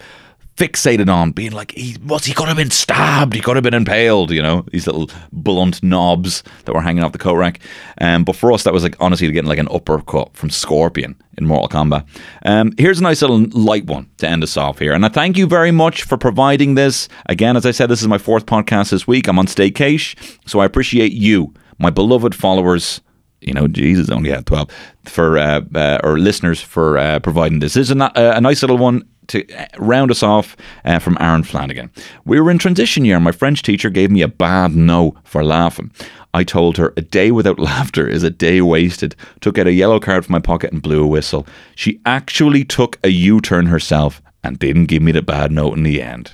[0.60, 3.34] fixated on being like he was he could have been stabbed?
[3.34, 4.66] He could have been impaled you know?
[4.70, 7.60] These little blunt knobs that were hanging off the coat rack
[8.00, 11.46] um, but for us that was like honestly getting like an uppercut from Scorpion in
[11.46, 12.06] Mortal Kombat.
[12.44, 14.92] Um, here's a nice little light one to end us off here.
[14.92, 17.08] And I thank you very much for providing this.
[17.26, 19.28] Again as I said this is my fourth podcast this week.
[19.28, 23.00] I'm on staycation so I appreciate you my beloved followers
[23.40, 24.68] you know, Jesus only had 12
[25.04, 27.72] for, uh, uh, or listeners for uh, providing this.
[27.72, 31.42] This is a, a nice little one to uh, round us off uh, from Aaron
[31.42, 31.90] Flanagan.
[32.24, 33.16] We were in transition year.
[33.16, 35.90] and My French teacher gave me a bad no for laughing.
[36.32, 39.16] I told her a day without laughter is a day wasted.
[39.40, 41.46] Took out a yellow card from my pocket and blew a whistle.
[41.74, 45.82] She actually took a U turn herself and didn't give me the bad note in
[45.82, 46.32] the end.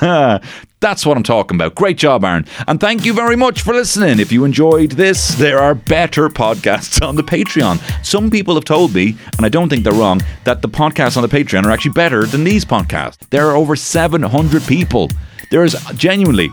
[0.80, 1.74] That's what I'm talking about.
[1.74, 2.44] Great job, Aaron.
[2.68, 4.20] And thank you very much for listening.
[4.20, 7.80] If you enjoyed this, there are better podcasts on the Patreon.
[8.04, 11.22] Some people have told me, and I don't think they're wrong, that the podcasts on
[11.22, 13.18] the Patreon are actually better than these podcasts.
[13.30, 15.10] There are over 700 people.
[15.50, 16.50] There is genuinely,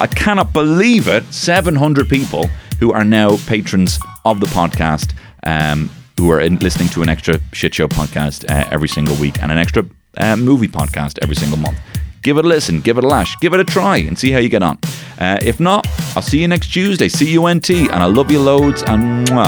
[0.00, 2.48] I cannot believe it, 700 people
[2.80, 5.14] who are now patrons of the podcast.
[5.44, 9.42] Um, who are in, listening to an extra shit show podcast uh, every single week
[9.42, 9.84] and an extra
[10.16, 11.78] uh, movie podcast every single month.
[12.26, 14.40] Give it a listen, give it a lash, give it a try, and see how
[14.40, 14.80] you get on.
[15.16, 17.08] Uh, if not, I'll see you next Tuesday.
[17.08, 18.82] See you NT, and I love you loads.
[18.82, 19.46] And mwah.